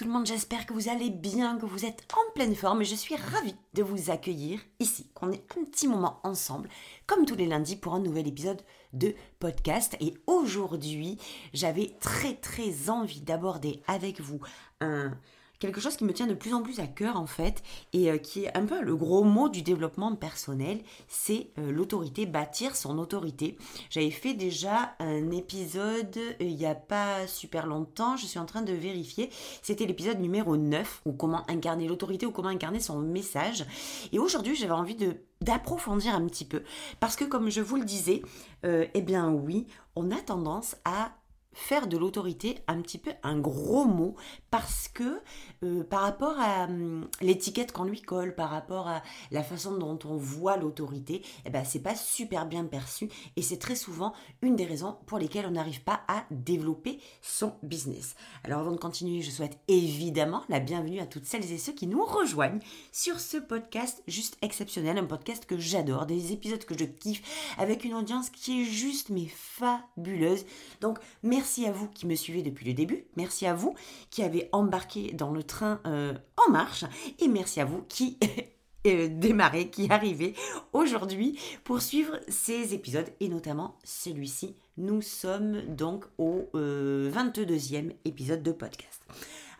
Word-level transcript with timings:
Tout 0.00 0.06
le 0.06 0.12
monde, 0.12 0.24
j'espère 0.24 0.64
que 0.64 0.72
vous 0.72 0.88
allez 0.88 1.10
bien, 1.10 1.58
que 1.58 1.66
vous 1.66 1.84
êtes 1.84 2.08
en 2.14 2.32
pleine 2.32 2.54
forme 2.54 2.80
et 2.80 2.86
je 2.86 2.94
suis 2.94 3.16
ravie 3.16 3.54
de 3.74 3.82
vous 3.82 4.10
accueillir 4.10 4.58
ici, 4.78 5.10
qu'on 5.12 5.30
ait 5.30 5.44
un 5.58 5.64
petit 5.66 5.88
moment 5.88 6.20
ensemble, 6.22 6.70
comme 7.06 7.26
tous 7.26 7.34
les 7.34 7.44
lundis 7.44 7.76
pour 7.76 7.92
un 7.92 7.98
nouvel 7.98 8.26
épisode 8.26 8.62
de 8.94 9.14
podcast. 9.40 9.98
Et 10.00 10.14
aujourd'hui, 10.26 11.18
j'avais 11.52 11.98
très 12.00 12.32
très 12.32 12.88
envie 12.88 13.20
d'aborder 13.20 13.82
avec 13.88 14.22
vous 14.22 14.40
un, 14.80 15.12
quelque 15.60 15.80
chose 15.80 15.96
qui 15.96 16.04
me 16.04 16.12
tient 16.12 16.26
de 16.26 16.34
plus 16.34 16.54
en 16.54 16.62
plus 16.62 16.80
à 16.80 16.86
cœur 16.86 17.16
en 17.16 17.26
fait 17.26 17.62
et 17.92 18.10
euh, 18.10 18.16
qui 18.16 18.44
est 18.44 18.56
un 18.56 18.64
peu 18.64 18.82
le 18.82 18.96
gros 18.96 19.22
mot 19.22 19.48
du 19.48 19.62
développement 19.62 20.16
personnel, 20.16 20.80
c'est 21.06 21.50
euh, 21.58 21.70
l'autorité, 21.70 22.26
bâtir 22.26 22.74
son 22.74 22.98
autorité. 22.98 23.56
J'avais 23.90 24.10
fait 24.10 24.34
déjà 24.34 24.94
un 24.98 25.30
épisode 25.30 26.16
euh, 26.16 26.34
il 26.40 26.56
n'y 26.56 26.66
a 26.66 26.74
pas 26.74 27.26
super 27.26 27.66
longtemps, 27.66 28.16
je 28.16 28.26
suis 28.26 28.38
en 28.38 28.46
train 28.46 28.62
de 28.62 28.72
vérifier, 28.72 29.30
c'était 29.62 29.86
l'épisode 29.86 30.18
numéro 30.18 30.56
9 30.56 31.02
ou 31.04 31.12
comment 31.12 31.48
incarner 31.48 31.86
l'autorité 31.86 32.26
ou 32.26 32.32
comment 32.32 32.48
incarner 32.48 32.80
son 32.80 32.98
message. 32.98 33.64
Et 34.12 34.18
aujourd'hui 34.18 34.56
j'avais 34.56 34.72
envie 34.72 34.96
d'approfondir 35.42 36.14
un 36.14 36.26
petit 36.26 36.46
peu 36.46 36.62
parce 36.98 37.16
que 37.16 37.24
comme 37.24 37.50
je 37.50 37.60
vous 37.60 37.76
le 37.76 37.84
disais, 37.84 38.22
eh 38.64 39.02
bien 39.02 39.30
oui, 39.30 39.66
on 39.94 40.10
a 40.10 40.16
tendance 40.16 40.76
à 40.84 41.12
faire 41.52 41.88
de 41.88 41.96
l'autorité 41.96 42.58
un 42.68 42.80
petit 42.80 42.98
peu 42.98 43.10
un 43.22 43.38
gros 43.38 43.84
mot 43.84 44.14
parce 44.50 44.88
que 44.88 45.20
euh, 45.62 45.82
par 45.82 46.02
rapport 46.02 46.38
à 46.38 46.64
hum, 46.64 47.08
l'étiquette 47.20 47.72
qu'on 47.72 47.84
lui 47.84 48.00
colle, 48.00 48.34
par 48.34 48.50
rapport 48.50 48.88
à 48.88 49.02
la 49.30 49.42
façon 49.42 49.76
dont 49.76 49.98
on 50.04 50.16
voit 50.16 50.56
l'autorité, 50.56 51.22
eh 51.44 51.50
ben 51.50 51.64
c'est 51.64 51.82
pas 51.82 51.96
super 51.96 52.46
bien 52.46 52.64
perçu 52.64 53.08
et 53.36 53.42
c'est 53.42 53.58
très 53.58 53.74
souvent 53.74 54.12
une 54.42 54.56
des 54.56 54.64
raisons 54.64 54.96
pour 55.06 55.18
lesquelles 55.18 55.46
on 55.46 55.52
n'arrive 55.52 55.82
pas 55.82 56.02
à 56.08 56.24
développer 56.30 57.00
son 57.20 57.54
business. 57.62 58.14
Alors 58.44 58.60
avant 58.60 58.72
de 58.72 58.76
continuer, 58.76 59.22
je 59.22 59.30
souhaite 59.30 59.58
évidemment 59.68 60.44
la 60.48 60.60
bienvenue 60.60 61.00
à 61.00 61.06
toutes 61.06 61.26
celles 61.26 61.50
et 61.52 61.58
ceux 61.58 61.72
qui 61.72 61.86
nous 61.86 62.04
rejoignent 62.04 62.60
sur 62.92 63.18
ce 63.18 63.36
podcast 63.36 64.02
juste 64.06 64.36
exceptionnel, 64.42 64.98
un 64.98 65.04
podcast 65.04 65.46
que 65.46 65.58
j'adore, 65.58 66.06
des 66.06 66.32
épisodes 66.32 66.64
que 66.64 66.78
je 66.78 66.84
kiffe 66.84 67.22
avec 67.58 67.84
une 67.84 67.94
audience 67.94 68.30
qui 68.30 68.62
est 68.62 68.64
juste 68.64 69.10
mais 69.10 69.26
fabuleuse. 69.26 70.44
Donc 70.80 70.98
Merci 71.40 71.64
à 71.64 71.72
vous 71.72 71.88
qui 71.88 72.06
me 72.06 72.16
suivez 72.16 72.42
depuis 72.42 72.66
le 72.66 72.74
début. 72.74 73.06
Merci 73.16 73.46
à 73.46 73.54
vous 73.54 73.74
qui 74.10 74.22
avez 74.22 74.50
embarqué 74.52 75.14
dans 75.14 75.32
le 75.32 75.42
train 75.42 75.80
euh, 75.86 76.12
en 76.36 76.52
marche. 76.52 76.84
Et 77.18 77.28
merci 77.28 77.62
à 77.62 77.64
vous 77.64 77.82
qui 77.88 78.18
démarrez, 78.84 79.70
qui 79.70 79.90
arrivez 79.90 80.34
aujourd'hui 80.74 81.38
pour 81.64 81.80
suivre 81.80 82.20
ces 82.28 82.74
épisodes 82.74 83.08
et 83.20 83.30
notamment 83.30 83.78
celui-ci. 83.84 84.54
Nous 84.76 85.00
sommes 85.00 85.62
donc 85.62 86.04
au 86.18 86.50
22e 86.52 87.86
euh, 87.86 87.92
épisode 88.04 88.42
de 88.42 88.52
podcast. 88.52 89.00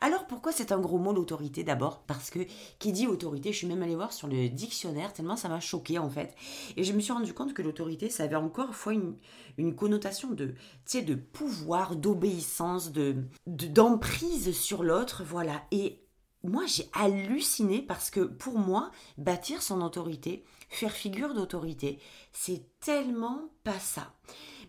Alors 0.03 0.27
pourquoi 0.27 0.51
c'est 0.51 0.73
un 0.73 0.81
gros 0.81 0.98
mot 0.98 1.12
l'autorité 1.12 1.62
d'abord? 1.62 2.03
Parce 2.06 2.31
que 2.31 2.39
qui 2.79 2.93
dit 2.93 3.06
autorité, 3.06 3.53
je 3.53 3.59
suis 3.59 3.66
même 3.66 3.83
allée 3.83 3.97
voir 3.97 4.15
sur 4.15 4.28
le 4.28 4.49
dictionnaire 4.49 5.12
tellement 5.12 5.37
ça 5.37 5.50
m'a 5.50 5.61
choqué 5.61 5.99
en 5.99 6.09
fait. 6.09 6.34
Et 6.77 6.84
je 6.84 6.94
me 6.94 7.00
suis 7.00 7.12
rendu 7.12 7.34
compte 7.34 7.53
que 7.53 7.61
l'autorité, 7.61 8.09
ça 8.09 8.25
avait 8.25 8.37
encore 8.37 8.75
fois 8.75 8.94
une, 8.94 9.16
une 9.59 9.77
connotation 9.77 10.31
de, 10.31 10.55
de 10.94 11.15
pouvoir, 11.15 11.97
d'obéissance, 11.97 12.93
de 12.93 13.16
d'emprise 13.47 14.56
sur 14.59 14.83
l'autre, 14.83 15.22
voilà. 15.22 15.62
Et 15.71 16.00
moi 16.43 16.65
j'ai 16.66 16.89
halluciné 16.94 17.83
parce 17.83 18.09
que 18.09 18.21
pour 18.21 18.59
moi, 18.59 18.91
bâtir 19.19 19.60
son 19.60 19.83
autorité, 19.83 20.44
faire 20.71 20.93
figure 20.93 21.34
d'autorité, 21.34 21.99
c'est 22.33 22.65
tellement 22.81 23.50
pas 23.65 23.78
ça. 23.78 24.15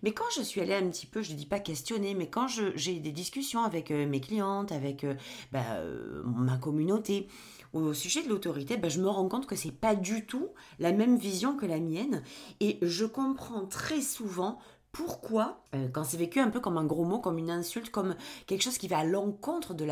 Mais 0.03 0.11
quand 0.11 0.25
je 0.35 0.41
suis 0.41 0.61
allée 0.61 0.73
un 0.73 0.89
petit 0.89 1.05
peu, 1.05 1.21
je 1.21 1.31
ne 1.31 1.37
dis 1.37 1.45
pas 1.45 1.59
questionner, 1.59 2.13
mais 2.13 2.27
quand 2.27 2.47
j'ai 2.75 2.99
des 2.99 3.11
discussions 3.11 3.63
avec 3.63 3.91
euh, 3.91 4.07
mes 4.07 4.21
clientes, 4.21 4.71
avec 4.71 5.03
euh, 5.03 5.15
bah, 5.51 5.63
euh, 5.75 6.21
ma 6.25 6.57
communauté, 6.57 7.27
au 7.73 7.93
sujet 7.93 8.23
de 8.23 8.29
l'autorité, 8.29 8.77
bah, 8.77 8.89
je 8.89 8.99
me 8.99 9.07
rends 9.07 9.27
compte 9.27 9.47
que 9.47 9.55
c'est 9.55 9.71
pas 9.71 9.95
du 9.95 10.25
tout 10.25 10.49
la 10.79 10.91
même 10.91 11.17
vision 11.17 11.55
que 11.55 11.65
la 11.65 11.79
mienne. 11.79 12.23
Et 12.59 12.77
je 12.81 13.05
comprends 13.05 13.65
très 13.65 14.01
souvent 14.01 14.59
pourquoi, 14.91 15.63
quand 15.93 16.03
c'est 16.03 16.17
vécu 16.17 16.39
un 16.39 16.49
peu 16.49 16.59
comme 16.59 16.77
un 16.77 16.83
gros 16.83 17.05
mot, 17.05 17.19
comme 17.19 17.37
une 17.37 17.49
insulte, 17.49 17.91
comme 17.91 18.15
quelque 18.45 18.61
chose 18.61 18.77
qui 18.77 18.89
va 18.89 18.99
à 18.99 19.03
l'encontre 19.05 19.73
de, 19.73 19.85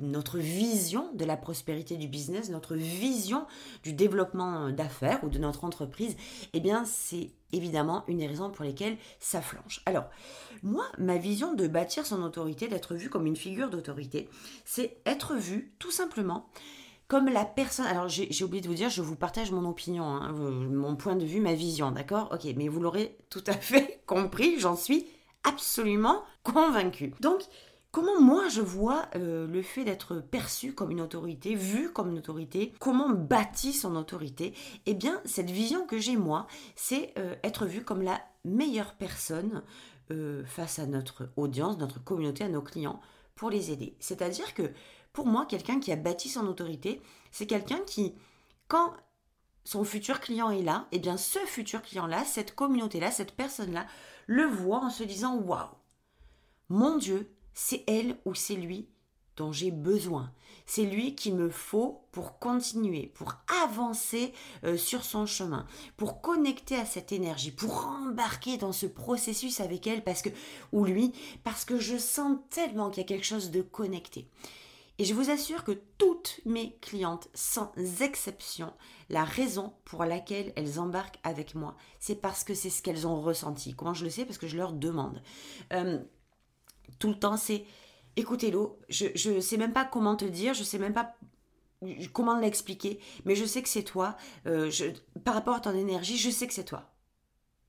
notre 0.00 0.38
vision 0.38 1.12
de 1.14 1.24
la 1.24 1.36
prospérité 1.36 1.96
du 1.96 2.06
business, 2.06 2.48
notre 2.50 2.76
vision 2.76 3.46
du 3.82 3.92
développement 3.92 4.70
d'affaires 4.70 5.24
ou 5.24 5.28
de 5.28 5.38
notre 5.38 5.64
entreprise, 5.64 6.16
eh 6.52 6.60
bien 6.60 6.84
c'est 6.84 7.32
évidemment 7.52 8.04
une 8.06 8.18
des 8.18 8.28
raisons 8.28 8.50
pour 8.50 8.64
lesquelles 8.64 8.96
ça 9.18 9.40
flanche. 9.40 9.82
Alors, 9.86 10.04
moi, 10.62 10.84
ma 10.98 11.16
vision 11.16 11.54
de 11.54 11.66
bâtir 11.66 12.06
son 12.06 12.22
autorité, 12.22 12.68
d'être 12.68 12.94
vu 12.94 13.08
comme 13.08 13.26
une 13.26 13.36
figure 13.36 13.70
d'autorité, 13.70 14.28
c'est 14.64 14.98
être 15.04 15.34
vu 15.34 15.74
tout 15.78 15.90
simplement 15.90 16.48
comme 17.08 17.28
la 17.28 17.44
personne. 17.44 17.86
Alors, 17.86 18.08
j'ai 18.08 18.44
oublié 18.44 18.62
de 18.62 18.68
vous 18.68 18.74
dire, 18.74 18.90
je 18.90 19.02
vous 19.02 19.16
partage 19.16 19.52
mon 19.52 19.68
opinion, 19.68 20.04
hein, 20.04 20.32
mon 20.32 20.96
point 20.96 21.16
de 21.16 21.24
vue, 21.24 21.40
ma 21.40 21.54
vision, 21.54 21.90
d'accord? 21.90 22.28
Ok, 22.32 22.52
mais 22.56 22.68
vous 22.68 22.80
l'aurez 22.80 23.16
tout 23.30 23.44
à 23.46 23.52
fait 23.52 24.02
compris, 24.06 24.58
j'en 24.58 24.76
suis 24.76 25.06
absolument 25.44 26.22
convaincue. 26.42 27.14
Donc, 27.20 27.42
Comment 27.96 28.20
moi 28.20 28.48
je 28.50 28.60
vois 28.60 29.08
euh, 29.14 29.46
le 29.46 29.62
fait 29.62 29.82
d'être 29.82 30.16
perçu 30.16 30.74
comme 30.74 30.90
une 30.90 31.00
autorité, 31.00 31.54
vu 31.54 31.90
comme 31.94 32.10
une 32.10 32.18
autorité, 32.18 32.74
comment 32.78 33.08
bâtit 33.08 33.72
son 33.72 33.96
autorité? 33.96 34.52
Eh 34.84 34.92
bien, 34.92 35.18
cette 35.24 35.50
vision 35.50 35.86
que 35.86 35.98
j'ai 35.98 36.18
moi, 36.18 36.46
c'est 36.74 37.14
euh, 37.16 37.36
être 37.42 37.64
vu 37.64 37.82
comme 37.84 38.02
la 38.02 38.20
meilleure 38.44 38.96
personne 38.96 39.62
euh, 40.10 40.44
face 40.44 40.78
à 40.78 40.84
notre 40.84 41.30
audience, 41.36 41.78
notre 41.78 42.04
communauté, 42.04 42.44
à 42.44 42.50
nos 42.50 42.60
clients, 42.60 43.00
pour 43.34 43.48
les 43.48 43.70
aider. 43.70 43.96
C'est-à-dire 43.98 44.52
que 44.52 44.70
pour 45.16 45.26
moi, 45.26 45.46
quelqu'un 45.46 45.80
qui 45.80 45.90
a 45.92 45.96
bâti 45.96 46.28
son 46.28 46.46
autorité, 46.46 47.00
c'est 47.32 47.46
quelqu'un 47.46 47.80
qui, 47.86 48.14
quand 48.68 48.92
son 49.64 49.82
futur 49.82 50.20
client 50.20 50.50
est 50.50 50.60
là, 50.60 50.88
eh 50.92 50.98
bien 50.98 51.16
ce 51.16 51.38
futur 51.38 51.80
client-là, 51.80 52.22
cette 52.26 52.54
communauté-là, 52.54 53.10
cette 53.10 53.32
personne-là, 53.32 53.86
le 54.26 54.44
voit 54.44 54.84
en 54.84 54.90
se 54.90 55.04
disant 55.04 55.36
Waouh, 55.38 55.70
mon 56.68 56.98
Dieu, 56.98 57.34
c'est 57.54 57.82
elle 57.86 58.18
ou 58.26 58.34
c'est 58.34 58.56
lui 58.56 58.90
dont 59.38 59.52
j'ai 59.52 59.70
besoin. 59.70 60.30
C'est 60.66 60.84
lui 60.84 61.14
qu'il 61.14 61.34
me 61.34 61.48
faut 61.48 62.06
pour 62.12 62.38
continuer, 62.38 63.06
pour 63.14 63.36
avancer 63.64 64.34
euh, 64.64 64.76
sur 64.76 65.02
son 65.02 65.24
chemin, 65.24 65.66
pour 65.96 66.20
connecter 66.20 66.76
à 66.76 66.84
cette 66.84 67.12
énergie, 67.12 67.52
pour 67.52 67.86
embarquer 67.86 68.58
dans 68.58 68.72
ce 68.72 68.84
processus 68.84 69.60
avec 69.60 69.86
elle 69.86 70.04
parce 70.04 70.20
que 70.20 70.30
ou 70.72 70.84
lui 70.84 71.14
parce 71.42 71.64
que 71.64 71.78
je 71.78 71.96
sens 71.96 72.36
tellement 72.50 72.90
qu'il 72.90 73.02
y 73.02 73.06
a 73.06 73.08
quelque 73.08 73.24
chose 73.24 73.50
de 73.50 73.62
connecté. 73.62 74.28
Et 74.98 75.04
je 75.04 75.12
vous 75.12 75.30
assure 75.30 75.64
que 75.64 75.72
toutes 75.98 76.40
mes 76.46 76.76
clientes, 76.80 77.28
sans 77.34 77.70
exception, 78.00 78.72
la 79.10 79.24
raison 79.24 79.74
pour 79.84 80.04
laquelle 80.04 80.52
elles 80.56 80.80
embarquent 80.80 81.18
avec 81.22 81.54
moi, 81.54 81.76
c'est 82.00 82.14
parce 82.14 82.44
que 82.44 82.54
c'est 82.54 82.70
ce 82.70 82.82
qu'elles 82.82 83.06
ont 83.06 83.20
ressenti. 83.20 83.74
Comment 83.74 83.92
je 83.92 84.04
le 84.04 84.10
sais? 84.10 84.24
Parce 84.24 84.38
que 84.38 84.46
je 84.46 84.56
leur 84.56 84.72
demande. 84.72 85.22
Euh, 85.72 85.98
tout 86.98 87.08
le 87.08 87.18
temps, 87.18 87.36
c'est 87.36 87.66
écoutez 88.16 88.50
l'eau, 88.50 88.78
je 88.88 89.30
ne 89.30 89.40
sais 89.40 89.58
même 89.58 89.72
pas 89.72 89.84
comment 89.84 90.16
te 90.16 90.24
dire, 90.24 90.54
je 90.54 90.64
sais 90.64 90.78
même 90.78 90.94
pas 90.94 91.14
comment 92.12 92.38
l'expliquer, 92.38 92.98
mais 93.24 93.36
je 93.36 93.44
sais 93.44 93.62
que 93.62 93.68
c'est 93.68 93.82
toi. 93.82 94.16
Euh, 94.46 94.70
par 95.24 95.34
rapport 95.34 95.56
à 95.56 95.60
ton 95.60 95.74
énergie, 95.74 96.16
je 96.16 96.30
sais 96.30 96.46
que 96.46 96.54
c'est 96.54 96.64
toi. 96.64 96.90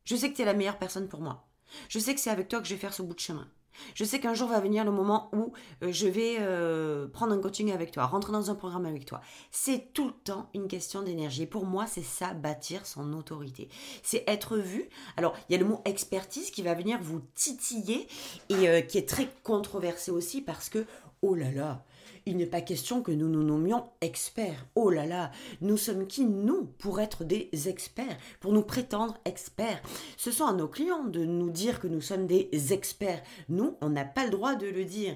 Je 0.06 0.16
sais 0.16 0.32
que 0.32 0.36
tu 0.38 0.42
es 0.42 0.46
la 0.46 0.54
meilleure 0.54 0.80
personne 0.80 1.10
pour 1.10 1.22
moi. 1.22 1.46
Je 1.90 2.00
sais 2.00 2.16
que 2.16 2.22
c'est 2.22 2.30
avec 2.30 2.48
toi 2.48 2.62
que 2.62 2.68
je 2.68 2.74
vais 2.74 2.80
faire 2.80 2.94
ce 2.94 3.02
bout 3.02 3.14
de 3.14 3.20
chemin. 3.20 3.50
Je 3.96 4.04
sais 4.04 4.20
qu'un 4.20 4.34
jour 4.34 4.50
va 4.50 4.60
venir 4.60 4.86
le 4.86 4.92
moment 4.92 5.30
où 5.34 5.54
euh, 5.84 5.92
je 5.92 6.08
vais 6.08 6.38
euh, 6.40 7.08
prendre 7.08 7.34
un 7.34 7.40
coaching 7.40 7.72
avec 7.72 7.92
toi, 7.92 8.06
rentrer 8.06 8.32
dans 8.32 8.52
un 8.52 8.56
programme 8.56 8.86
avec 8.86 9.06
toi. 9.06 9.22
C'est 9.52 9.94
tout 9.94 10.08
le 10.08 10.14
temps 10.14 10.50
une 10.54 10.68
question 10.68 11.02
d'énergie. 11.02 11.46
Pour 11.46 11.66
moi, 11.66 11.86
c'est 11.88 12.04
ça, 12.04 12.34
bâtir 12.34 12.86
son 12.86 13.14
autorité. 13.14 13.70
C'est 14.04 14.24
être 14.28 14.58
vu. 14.58 14.90
Alors, 15.16 15.36
il 15.50 15.54
y 15.54 15.56
a 15.56 15.60
le 15.60 15.66
mot 15.66 15.82
expertise 15.86 16.52
qui 16.52 16.62
va 16.62 16.74
venir 16.74 17.00
vous 17.02 17.22
titiller 17.34 18.08
et 18.50 18.70
euh, 18.70 18.82
qui 18.82 18.98
est 18.98 19.08
très 19.08 19.30
controversé 19.44 20.12
aussi 20.12 20.42
parce 20.42 20.70
que, 20.70 20.86
oh 21.22 21.36
là 21.36 21.52
là, 21.52 21.84
il 22.28 22.36
n'est 22.36 22.46
pas 22.46 22.62
question 22.62 23.02
que 23.02 23.12
nous 23.12 23.30
nous 23.30 23.42
nommions 23.42 23.86
experts. 24.02 24.66
Oh 24.76 24.90
là 24.90 25.06
là, 25.06 25.32
nous 25.62 25.78
sommes 25.78 26.08
qui, 26.08 26.26
nous, 26.26 26.66
pour 26.78 27.00
être 27.00 27.24
des 27.24 27.50
experts, 27.68 28.18
pour 28.42 28.52
nous 28.52 28.64
prétendre 28.64 29.18
experts? 29.24 29.82
Ce 30.18 30.32
sont 30.32 30.46
à 30.46 30.54
nos 30.54 30.68
clients 30.68 31.06
de 31.06 31.24
nous 31.24 31.50
dire 31.50 31.80
que 31.80 31.88
nous 31.88 32.02
sommes 32.02 32.28
des 32.28 32.50
experts. 32.74 33.24
Nous, 33.48 33.78
on 33.82 33.90
n'a 33.90 34.04
pas 34.04 34.26
le 34.26 34.32
droit 34.32 34.56
de 34.56 34.68
le 34.68 34.84
dire. 34.84 35.16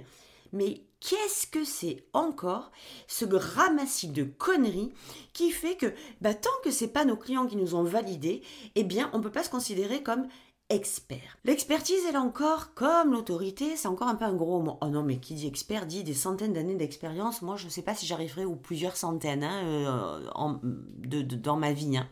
Mais 0.54 0.84
qu'est-ce 1.02 1.48
que 1.48 1.66
c'est 1.66 2.06
encore 2.14 2.72
ce 3.08 3.26
ramassis 3.26 4.08
de 4.08 4.24
conneries 4.24 4.94
qui 5.34 5.52
fait 5.52 5.76
que 5.76 5.94
bah, 6.22 6.34
tant 6.34 6.50
que 6.64 6.72
c'est 6.72 6.88
pas 6.88 7.06
nos 7.06 7.18
clients 7.18 7.48
qui 7.48 7.58
nous 7.58 7.76
ont 7.76 7.84
validés, 7.84 8.42
eh 8.76 8.84
bien 8.84 9.10
on 9.14 9.22
peut 9.22 9.32
pas 9.32 9.44
se 9.44 9.50
considérer 9.50 10.02
comme 10.04 10.28
expert. 10.72 11.38
L'expertise, 11.44 12.02
elle 12.08 12.18
encore, 12.18 12.74
comme 12.74 13.12
l'autorité, 13.12 13.76
c'est 13.76 13.88
encore 13.88 14.08
un 14.08 14.16
peu 14.16 14.26
un 14.26 14.34
gros 14.34 14.62
mot. 14.62 14.78
Oh 14.82 14.88
non, 14.88 15.04
mais 15.04 15.18
qui 15.18 15.34
dit 15.34 15.48
expert 15.48 15.86
dit 15.86 16.04
des 16.04 16.14
centaines 16.14 16.54
d'années 16.54 16.76
d'expérience. 16.76 17.42
Moi, 17.42 17.58
je 17.58 17.66
ne 17.66 17.70
sais 17.70 17.82
pas 17.82 17.94
si 17.94 18.06
j'arriverai 18.06 18.46
ou 18.46 18.56
plusieurs 18.56 18.96
centaines 18.96 19.44
hein, 19.44 19.64
euh, 19.64 21.24
dans 21.44 21.58
ma 21.58 21.74
vie. 21.74 21.98
Hein. 21.98 22.08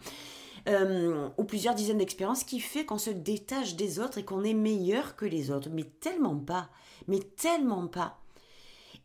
Euh, 0.68 1.30
ou 1.38 1.46
plusieurs 1.46 1.74
dizaines 1.74 1.98
d'expériences 1.98 2.44
qui 2.44 2.60
fait 2.60 2.86
qu'on 2.86 2.98
se 2.98 3.10
détache 3.10 3.76
des 3.76 4.00
autres 4.00 4.18
et 4.18 4.26
qu'on 4.26 4.44
est 4.44 4.54
meilleur 4.54 5.16
que 5.16 5.26
les 5.26 5.52
autres. 5.52 5.70
Mais 5.72 5.86
tellement 6.00 6.36
pas. 6.36 6.70
Mais 7.08 7.20
tellement 7.20 7.88
pas. 7.88 8.20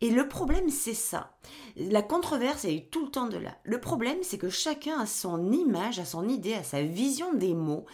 Et 0.01 0.09
le 0.09 0.27
problème, 0.27 0.69
c'est 0.69 0.93
ça. 0.93 1.37
La 1.77 2.01
controverse 2.01 2.65
est 2.65 2.89
tout 2.91 3.05
le 3.05 3.11
temps 3.11 3.27
de 3.27 3.37
là. 3.37 3.57
Le 3.63 3.79
problème, 3.79 4.17
c'est 4.21 4.37
que 4.37 4.49
chacun 4.49 4.99
a 4.99 5.05
son 5.05 5.51
image, 5.51 5.99
a 5.99 6.05
son 6.05 6.27
idée, 6.27 6.53
a 6.53 6.63
sa 6.63 6.81
vision 6.81 7.33
des 7.33 7.53
mots, 7.53 7.85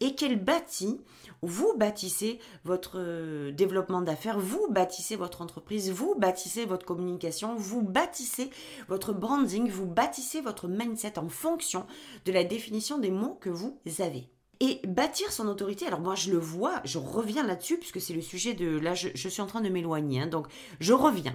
et 0.00 0.14
qu'elle 0.14 0.42
bâtit, 0.42 1.00
vous 1.42 1.74
bâtissez 1.76 2.38
votre 2.64 2.98
euh, 2.98 3.52
développement 3.52 4.02
d'affaires, 4.02 4.38
vous 4.38 4.68
bâtissez 4.70 5.16
votre 5.16 5.42
entreprise, 5.42 5.90
vous 5.90 6.14
bâtissez 6.14 6.64
votre 6.64 6.86
communication, 6.86 7.54
vous 7.56 7.82
bâtissez 7.82 8.50
votre 8.88 9.12
branding, 9.12 9.68
vous 9.68 9.86
bâtissez 9.86 10.40
votre 10.40 10.68
mindset 10.68 11.18
en 11.18 11.28
fonction 11.28 11.86
de 12.24 12.32
la 12.32 12.44
définition 12.44 12.98
des 12.98 13.10
mots 13.10 13.38
que 13.40 13.50
vous 13.50 13.80
avez. 13.98 14.30
Et 14.62 14.80
bâtir 14.86 15.32
son 15.32 15.48
autorité, 15.48 15.86
alors 15.86 16.00
moi 16.00 16.14
je 16.14 16.30
le 16.30 16.38
vois, 16.38 16.82
je 16.84 16.98
reviens 16.98 17.46
là-dessus, 17.46 17.78
puisque 17.78 18.00
c'est 18.00 18.12
le 18.12 18.20
sujet 18.20 18.52
de... 18.52 18.78
Là, 18.78 18.94
je, 18.94 19.28
suis 19.28 19.40
en 19.40 19.46
train 19.46 19.62
de 19.62 19.70
m'éloigner, 19.70 20.20
hein, 20.20 20.26
donc 20.26 20.48
je 20.80 20.92
reviens. 20.92 21.34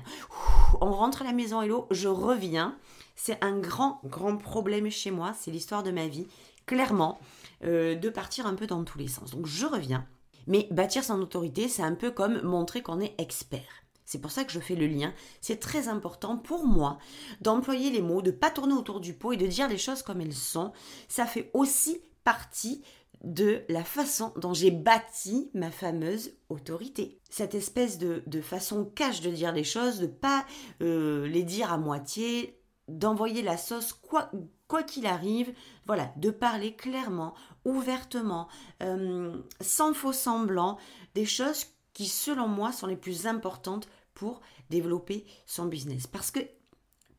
on 0.80 0.92
rentre 0.92 1.24
à 1.24 1.26
la 1.26 1.34
maison, 1.34 1.60
hello, 1.62 1.88
je 1.90 2.08
reviens. 2.08 2.78
C'est 3.16 3.44
un 3.44 3.58
grand, 3.58 4.00
grand 4.04 4.38
problème 4.38 4.92
chez 4.92 5.10
moi, 5.10 5.34
c'est 5.40 5.50
l'histoire 5.50 5.82
de 5.82 5.90
ma 5.90 6.08
vie, 6.08 6.28
clairement, 6.68 7.18
euh, 7.64 7.96
de 7.96 8.10
partir 8.10 8.46
un 8.46 8.54
peu 8.54 8.68
dans 8.68 8.84
tous 8.84 9.00
les 9.00 9.08
sens. 9.08 9.32
Donc 9.32 9.48
je 9.48 9.66
reviens. 9.66 10.06
Mais 10.46 10.68
bâtir 10.70 11.04
son 11.04 11.20
autorité, 11.22 11.68
c'est 11.68 11.82
un 11.82 11.96
peu 11.96 12.12
comme 12.12 12.42
montrer 12.44 12.84
qu'on 12.84 13.00
est 13.00 13.16
expert. 13.18 13.84
C'est 14.06 14.22
pour 14.22 14.30
ça 14.30 14.44
que 14.44 14.52
je 14.52 14.60
fais 14.60 14.76
le 14.76 14.86
lien. 14.86 15.14
C'est 15.42 15.60
très 15.60 15.88
important 15.88 16.38
pour 16.38 16.68
moi 16.68 17.00
d'employer 17.42 17.90
les 17.90 18.04
mots, 18.04 18.22
de 18.22 18.30
pas 18.30 18.52
tourner 18.52 18.76
autour 18.76 19.00
du 19.00 19.14
pot 19.14 19.34
et 19.34 19.38
de 19.38 19.48
dire 19.48 19.68
les 19.68 19.80
choses 19.80 20.04
comme 20.04 20.22
elles 20.22 20.34
sont. 20.34 20.72
Ça 21.08 21.26
fait 21.26 21.50
aussi 21.54 22.02
partie 22.24 22.84
de 23.26 23.64
la 23.70 23.84
façon 23.84 24.32
dont 24.38 24.54
j'ai 24.54 24.72
bâti 24.72 25.50
ma 25.54 25.72
fameuse 25.72 26.32
autorité. 26.50 27.20
Cette 27.30 27.56
espèce 27.56 27.98
de, 27.98 28.42
façon 28.42 28.86
cache 28.86 29.22
de 29.22 29.32
dire 29.32 29.52
les 29.52 29.64
choses, 29.64 30.00
de 30.00 30.08
pas 30.08 30.46
euh, 30.82 31.28
les 31.28 31.44
dire 31.44 31.74
à 31.74 31.78
moitié, 31.78 32.62
d'envoyer 32.88 33.42
la 33.42 33.58
sauce 33.58 33.94
quoi 33.94 34.32
quoi 34.68 34.84
qu'il 34.84 35.06
arrive, 35.06 35.54
voilà, 35.86 36.12
de 36.18 36.32
parler 36.32 36.76
clairement, 36.76 37.36
ouvertement, 37.66 38.48
euh, 38.82 39.38
sans 39.62 39.94
faux 39.94 40.14
semblant, 40.14 40.78
des 41.14 41.26
choses 41.26 41.68
qui 41.94 42.08
selon 42.08 42.48
moi 42.48 42.72
sont 42.72 42.88
les 42.88 42.96
plus 42.96 43.28
importantes 43.28 43.88
pour 44.14 44.42
développer 44.70 45.26
son 45.46 45.66
business. 45.66 46.08
Parce 46.08 46.32
que, 46.32 46.40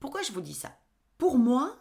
pourquoi 0.01 0.23
je 0.23 0.33
vous 0.33 0.41
dis 0.41 0.55
ça? 0.55 0.77
Pour 1.19 1.39
moi, 1.39 1.77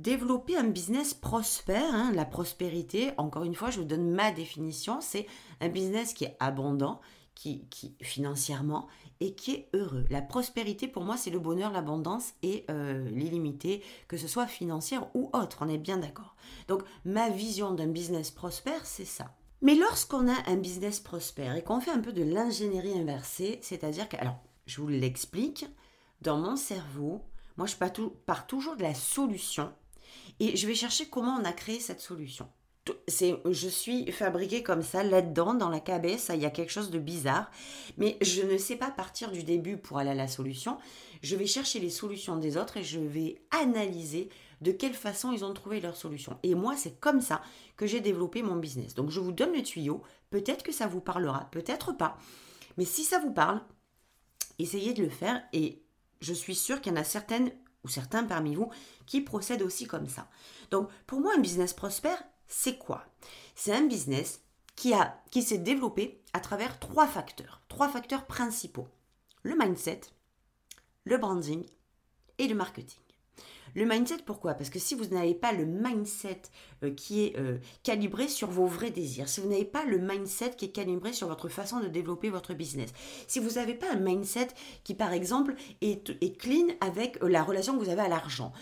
développer 0.00 0.56
un 0.56 0.64
business 0.64 1.14
prospère, 1.14 1.94
hein, 1.94 2.12
la 2.14 2.24
prospérité, 2.24 3.12
encore 3.18 3.44
une 3.44 3.54
fois, 3.54 3.70
je 3.70 3.80
vous 3.80 3.86
donne 3.86 4.10
ma 4.10 4.32
définition, 4.32 5.00
c'est 5.00 5.26
un 5.60 5.68
business 5.68 6.14
qui 6.14 6.24
est 6.24 6.36
abondant, 6.40 7.00
qui, 7.34 7.66
qui 7.70 7.96
financièrement 8.02 8.88
et 9.20 9.34
qui 9.34 9.52
est 9.52 9.68
heureux. 9.72 10.04
La 10.10 10.22
prospérité, 10.22 10.88
pour 10.88 11.04
moi, 11.04 11.16
c'est 11.16 11.30
le 11.30 11.38
bonheur, 11.38 11.72
l'abondance 11.72 12.34
et 12.42 12.64
euh, 12.70 13.08
l'illimité, 13.10 13.82
que 14.08 14.16
ce 14.16 14.28
soit 14.28 14.46
financière 14.46 15.08
ou 15.14 15.30
autre, 15.32 15.58
on 15.60 15.68
est 15.68 15.78
bien 15.78 15.98
d'accord. 15.98 16.34
Donc, 16.68 16.82
ma 17.04 17.30
vision 17.30 17.72
d'un 17.72 17.86
business 17.86 18.30
prospère, 18.30 18.84
c'est 18.84 19.04
ça. 19.04 19.34
Mais 19.60 19.76
lorsqu'on 19.76 20.28
a 20.28 20.50
un 20.50 20.56
business 20.56 20.98
prospère 20.98 21.54
et 21.54 21.62
qu'on 21.62 21.80
fait 21.80 21.92
un 21.92 22.00
peu 22.00 22.12
de 22.12 22.24
l'ingénierie 22.24 22.98
inversée, 22.98 23.60
c'est-à-dire 23.62 24.08
que, 24.08 24.16
alors, 24.16 24.38
je 24.66 24.80
vous 24.80 24.88
l'explique, 24.88 25.66
dans 26.20 26.38
mon 26.38 26.56
cerveau, 26.56 27.22
moi, 27.56 27.66
je 27.66 27.76
pars 27.76 28.46
toujours 28.46 28.76
de 28.76 28.82
la 28.82 28.94
solution 28.94 29.72
et 30.42 30.56
je 30.56 30.66
vais 30.66 30.74
chercher 30.74 31.06
comment 31.06 31.38
on 31.40 31.44
a 31.44 31.52
créé 31.52 31.78
cette 31.78 32.00
solution. 32.00 32.48
C'est, 33.06 33.40
je 33.48 33.68
suis 33.68 34.10
fabriquée 34.10 34.64
comme 34.64 34.82
ça, 34.82 35.04
là-dedans, 35.04 35.54
dans 35.54 35.68
la 35.68 35.78
cabesse, 35.78 36.32
il 36.34 36.40
y 36.40 36.46
a 36.46 36.50
quelque 36.50 36.72
chose 36.72 36.90
de 36.90 36.98
bizarre, 36.98 37.48
mais 37.96 38.18
je 38.22 38.42
ne 38.42 38.58
sais 38.58 38.74
pas 38.74 38.90
partir 38.90 39.30
du 39.30 39.44
début 39.44 39.76
pour 39.76 39.98
aller 39.98 40.10
à 40.10 40.14
la 40.14 40.26
solution. 40.26 40.78
Je 41.22 41.36
vais 41.36 41.46
chercher 41.46 41.78
les 41.78 41.90
solutions 41.90 42.38
des 42.38 42.56
autres 42.56 42.78
et 42.78 42.82
je 42.82 42.98
vais 42.98 43.40
analyser 43.52 44.30
de 44.62 44.72
quelle 44.72 44.94
façon 44.94 45.30
ils 45.30 45.44
ont 45.44 45.54
trouvé 45.54 45.80
leur 45.80 45.94
solution. 45.94 46.36
Et 46.42 46.56
moi, 46.56 46.76
c'est 46.76 46.98
comme 46.98 47.20
ça 47.20 47.40
que 47.76 47.86
j'ai 47.86 48.00
développé 48.00 48.42
mon 48.42 48.56
business. 48.56 48.94
Donc, 48.94 49.10
je 49.10 49.20
vous 49.20 49.30
donne 49.30 49.52
le 49.52 49.62
tuyau. 49.62 50.02
Peut-être 50.30 50.64
que 50.64 50.72
ça 50.72 50.88
vous 50.88 51.00
parlera, 51.00 51.48
peut-être 51.52 51.92
pas. 51.92 52.18
Mais 52.78 52.84
si 52.84 53.04
ça 53.04 53.20
vous 53.20 53.32
parle, 53.32 53.60
essayez 54.58 54.92
de 54.92 55.04
le 55.04 55.08
faire 55.08 55.40
et 55.52 55.84
je 56.20 56.32
suis 56.32 56.56
sûre 56.56 56.80
qu'il 56.80 56.92
y 56.92 56.96
en 56.96 57.00
a 57.00 57.04
certaines 57.04 57.52
ou 57.84 57.88
certains 57.88 58.24
parmi 58.24 58.54
vous 58.54 58.70
qui 59.06 59.20
procèdent 59.20 59.62
aussi 59.62 59.86
comme 59.86 60.08
ça. 60.08 60.28
Donc 60.70 60.88
pour 61.06 61.20
moi, 61.20 61.32
un 61.36 61.40
business 61.40 61.72
prospère, 61.72 62.22
c'est 62.46 62.78
quoi? 62.78 63.04
C'est 63.54 63.72
un 63.72 63.86
business 63.86 64.40
qui, 64.76 64.94
a, 64.94 65.20
qui 65.30 65.42
s'est 65.42 65.58
développé 65.58 66.22
à 66.32 66.40
travers 66.40 66.78
trois 66.78 67.06
facteurs, 67.06 67.62
trois 67.68 67.88
facteurs 67.88 68.26
principaux. 68.26 68.88
Le 69.42 69.56
mindset, 69.56 70.00
le 71.04 71.18
branding 71.18 71.66
et 72.38 72.48
le 72.48 72.54
marketing. 72.54 73.01
Le 73.74 73.86
mindset, 73.86 74.18
pourquoi? 74.26 74.54
Parce 74.54 74.70
que 74.70 74.78
si 74.78 74.94
vous 74.94 75.06
n'avez 75.06 75.34
pas 75.34 75.52
le 75.52 75.64
mindset 75.64 76.42
euh, 76.82 76.90
qui 76.90 77.24
est 77.24 77.38
euh, 77.38 77.58
calibré 77.82 78.28
sur 78.28 78.50
vos 78.50 78.66
vrais 78.66 78.90
désirs, 78.90 79.28
si 79.28 79.40
vous 79.40 79.48
n'avez 79.48 79.64
pas 79.64 79.84
le 79.84 79.98
mindset 79.98 80.56
qui 80.56 80.66
est 80.66 80.72
calibré 80.72 81.12
sur 81.12 81.28
votre 81.28 81.48
façon 81.48 81.80
de 81.80 81.88
développer 81.88 82.28
votre 82.28 82.54
business, 82.54 82.92
si 83.26 83.38
vous 83.38 83.52
n'avez 83.52 83.74
pas 83.74 83.92
un 83.92 83.96
mindset 83.96 84.48
qui, 84.84 84.94
par 84.94 85.12
exemple, 85.12 85.54
est, 85.80 86.10
est 86.20 86.36
clean 86.36 86.66
avec 86.80 87.22
euh, 87.22 87.28
la 87.28 87.42
relation 87.42 87.78
que 87.78 87.82
vous 87.82 87.90
avez 87.90 88.02
à 88.02 88.08
l'argent, 88.08 88.52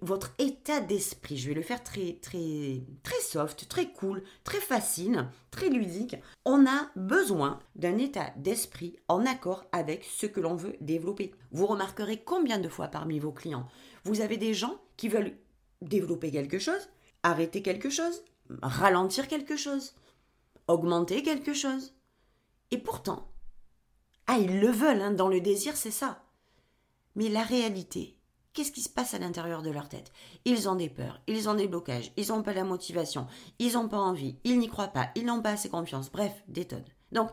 votre 0.00 0.32
état 0.38 0.80
d'esprit, 0.80 1.36
je 1.36 1.48
vais 1.48 1.54
le 1.54 1.62
faire 1.62 1.82
très, 1.82 2.18
très, 2.20 2.82
très 3.02 3.20
soft, 3.20 3.68
très 3.68 3.92
cool, 3.92 4.22
très 4.44 4.60
facile, 4.60 5.28
très 5.54 5.68
ludique, 5.68 6.16
on 6.44 6.66
a 6.66 6.90
besoin 6.96 7.60
d'un 7.76 7.96
état 7.98 8.32
d'esprit 8.36 8.96
en 9.08 9.24
accord 9.24 9.64
avec 9.70 10.04
ce 10.04 10.26
que 10.26 10.40
l'on 10.40 10.56
veut 10.56 10.76
développer. 10.80 11.32
Vous 11.52 11.66
remarquerez 11.66 12.22
combien 12.24 12.58
de 12.58 12.68
fois 12.68 12.88
parmi 12.88 13.18
vos 13.18 13.32
clients 13.32 13.68
vous 14.04 14.20
avez 14.20 14.36
des 14.36 14.52
gens 14.52 14.78
qui 14.96 15.08
veulent 15.08 15.38
développer 15.80 16.30
quelque 16.30 16.58
chose, 16.58 16.90
arrêter 17.22 17.62
quelque 17.62 17.88
chose, 17.88 18.22
ralentir 18.62 19.28
quelque 19.28 19.56
chose, 19.56 19.94
augmenter 20.68 21.22
quelque 21.22 21.54
chose. 21.54 21.94
Et 22.70 22.78
pourtant, 22.78 23.28
ah, 24.26 24.38
ils 24.38 24.60
le 24.60 24.68
veulent, 24.68 25.00
hein, 25.00 25.12
dans 25.12 25.28
le 25.28 25.40
désir, 25.40 25.76
c'est 25.76 25.90
ça. 25.90 26.22
Mais 27.14 27.28
la 27.28 27.42
réalité, 27.42 28.16
qu'est-ce 28.54 28.72
qui 28.72 28.80
se 28.80 28.88
passe 28.88 29.14
à 29.14 29.18
l'intérieur 29.18 29.62
de 29.62 29.70
leur 29.70 29.88
tête? 29.88 30.12
Ils 30.44 30.68
ont 30.68 30.76
des 30.76 30.88
peurs, 30.88 31.20
ils 31.26 31.48
ont 31.48 31.54
des 31.54 31.68
blocages, 31.68 32.12
ils 32.16 32.28
n'ont 32.28 32.42
pas 32.42 32.54
la 32.54 32.64
motivation, 32.64 33.26
ils 33.58 33.74
n'ont 33.74 33.88
pas 33.88 33.98
envie, 33.98 34.38
ils 34.44 34.58
n'y 34.58 34.68
croient 34.68 34.88
pas, 34.88 35.10
ils 35.16 35.26
n'ont 35.26 35.42
pas 35.42 35.50
assez 35.50 35.68
confiance, 35.68 36.10
bref, 36.10 36.32
des 36.48 36.64
tonnes. 36.64 36.84
Donc, 37.12 37.30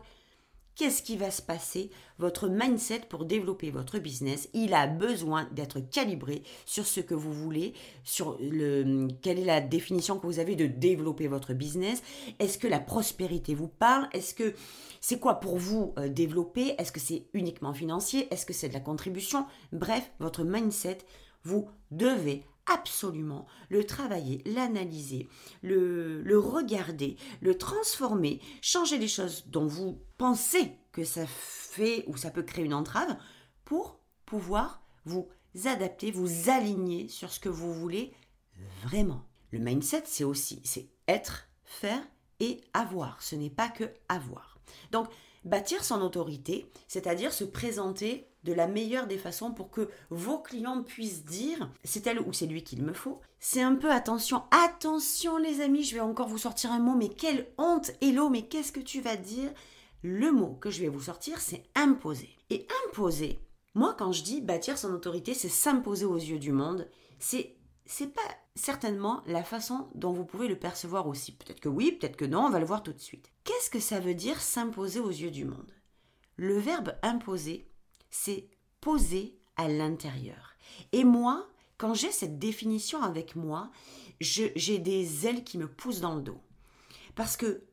Qu'est-ce 0.74 1.02
qui 1.02 1.16
va 1.16 1.30
se 1.30 1.42
passer? 1.42 1.90
Votre 2.18 2.48
mindset 2.48 3.00
pour 3.10 3.24
développer 3.24 3.70
votre 3.70 3.98
business, 3.98 4.48
il 4.54 4.72
a 4.72 4.86
besoin 4.86 5.48
d'être 5.52 5.80
calibré 5.80 6.42
sur 6.64 6.86
ce 6.86 7.00
que 7.00 7.14
vous 7.14 7.32
voulez, 7.32 7.74
sur 8.04 8.38
le, 8.40 9.08
quelle 9.20 9.38
est 9.38 9.44
la 9.44 9.60
définition 9.60 10.18
que 10.18 10.26
vous 10.26 10.38
avez 10.38 10.56
de 10.56 10.66
développer 10.66 11.28
votre 11.28 11.52
business. 11.52 12.02
Est-ce 12.38 12.58
que 12.58 12.68
la 12.68 12.80
prospérité 12.80 13.54
vous 13.54 13.68
parle? 13.68 14.08
Est-ce 14.12 14.34
que 14.34 14.54
c'est 15.00 15.20
quoi 15.20 15.40
pour 15.40 15.58
vous 15.58 15.92
euh, 15.98 16.08
développer? 16.08 16.74
Est-ce 16.78 16.92
que 16.92 17.00
c'est 17.00 17.26
uniquement 17.34 17.74
financier? 17.74 18.32
Est-ce 18.32 18.46
que 18.46 18.52
c'est 18.54 18.68
de 18.68 18.74
la 18.74 18.80
contribution? 18.80 19.46
Bref, 19.72 20.10
votre 20.20 20.44
mindset, 20.44 20.98
vous 21.44 21.68
devez 21.90 22.44
absolument 22.66 23.46
le 23.70 23.84
travailler, 23.84 24.42
l'analyser, 24.46 25.28
le, 25.62 26.22
le, 26.22 26.38
regarder, 26.38 27.16
le 27.40 27.56
transformer, 27.58 28.40
changer 28.60 28.98
les 28.98 29.08
choses 29.08 29.46
dont 29.48 29.66
vous 29.66 30.00
pensez 30.18 30.72
que 30.92 31.04
ça 31.04 31.26
fait 31.26 32.04
ou 32.06 32.16
ça 32.16 32.30
peut 32.30 32.42
créer 32.42 32.64
une 32.64 32.74
entrave 32.74 33.16
pour 33.64 34.00
pouvoir 34.26 34.82
vous 35.04 35.28
adapter, 35.64 36.10
vous 36.10 36.50
aligner 36.50 37.08
sur 37.08 37.32
ce 37.32 37.40
que 37.40 37.48
vous 37.48 37.72
voulez 37.72 38.12
vraiment. 38.84 39.24
Le 39.50 39.58
mindset, 39.58 40.04
c'est 40.06 40.24
aussi 40.24 40.60
c'est 40.64 40.88
être, 41.08 41.48
faire 41.64 42.02
et 42.40 42.60
avoir. 42.72 43.22
Ce 43.22 43.36
n'est 43.36 43.50
pas 43.50 43.68
que 43.68 43.84
avoir. 44.08 44.58
Donc, 44.90 45.08
bâtir 45.44 45.84
son 45.84 46.00
autorité, 46.00 46.70
c'est-à-dire 46.88 47.32
se 47.32 47.44
présenter 47.44 48.31
de 48.44 48.52
la 48.52 48.66
meilleure 48.66 49.06
des 49.06 49.18
façons 49.18 49.52
pour 49.52 49.70
que 49.70 49.88
vos 50.10 50.38
clients 50.38 50.82
puissent 50.82 51.24
dire 51.24 51.70
c'est 51.84 52.06
elle 52.06 52.20
ou 52.20 52.32
c'est 52.32 52.46
lui 52.46 52.64
qu'il 52.64 52.82
me 52.82 52.92
faut. 52.92 53.20
C'est 53.38 53.62
un 53.62 53.74
peu 53.74 53.90
attention, 53.90 54.42
attention 54.50 55.36
les 55.36 55.60
amis, 55.60 55.84
je 55.84 55.94
vais 55.94 56.00
encore 56.00 56.28
vous 56.28 56.38
sortir 56.38 56.72
un 56.72 56.78
mot, 56.78 56.94
mais 56.94 57.08
quelle 57.08 57.48
honte, 57.58 57.92
Hello, 58.00 58.28
mais 58.28 58.42
qu'est-ce 58.42 58.72
que 58.72 58.80
tu 58.80 59.00
vas 59.00 59.16
dire? 59.16 59.52
Le 60.02 60.32
mot 60.32 60.54
que 60.60 60.70
je 60.70 60.80
vais 60.80 60.88
vous 60.88 61.02
sortir, 61.02 61.40
c'est 61.40 61.62
imposer. 61.74 62.30
Et 62.50 62.66
imposer, 62.86 63.40
Moi, 63.74 63.94
quand 63.96 64.12
je 64.12 64.22
dis 64.22 64.40
bâtir 64.40 64.76
son 64.76 64.92
autorité, 64.92 65.32
c'est 65.34 65.48
s'imposer 65.48 66.04
aux 66.04 66.16
yeux 66.16 66.38
du 66.38 66.52
monde. 66.52 66.88
C'est 67.18 67.56
c'est 67.84 68.12
pas 68.12 68.20
certainement 68.54 69.22
la 69.26 69.42
façon 69.42 69.88
dont 69.94 70.12
vous 70.12 70.24
pouvez 70.24 70.48
le 70.48 70.58
percevoir 70.58 71.08
aussi. 71.08 71.32
Peut-être 71.32 71.60
que 71.60 71.68
oui, 71.68 71.92
peut-être 71.92 72.16
que 72.16 72.24
non, 72.24 72.46
on 72.46 72.50
va 72.50 72.60
le 72.60 72.66
voir 72.66 72.82
tout 72.82 72.92
de 72.92 73.00
suite. 73.00 73.30
Qu'est-ce 73.44 73.70
que 73.70 73.80
ça 73.80 74.00
veut 74.00 74.14
dire 74.14 74.40
s'imposer 74.40 75.00
aux 75.00 75.10
yeux 75.10 75.30
du 75.30 75.44
monde? 75.44 75.72
Le 76.36 76.58
verbe 76.58 76.94
imposer, 77.02 77.68
c'est 78.12 78.46
poser 78.80 79.36
à 79.56 79.66
l'intérieur. 79.66 80.54
Et 80.92 81.02
moi, 81.02 81.48
quand 81.78 81.94
j'ai 81.94 82.12
cette 82.12 82.38
définition 82.38 83.02
avec 83.02 83.34
moi, 83.34 83.72
j'ai 84.20 84.78
des 84.78 85.26
ailes 85.26 85.42
qui 85.42 85.58
me 85.58 85.66
poussent 85.66 86.00
dans 86.00 86.14
le 86.14 86.22
dos. 86.22 86.40
Parce 87.16 87.36
que 87.36 87.64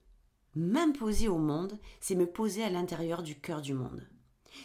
m'imposer 0.56 1.28
au 1.28 1.38
monde, 1.38 1.78
c'est 2.00 2.16
me 2.16 2.26
poser 2.26 2.64
à 2.64 2.72
l'intérieur 2.72 3.22
du 3.22 3.40
cœur 3.40 3.62
du 3.62 3.76
monde. 3.76 4.08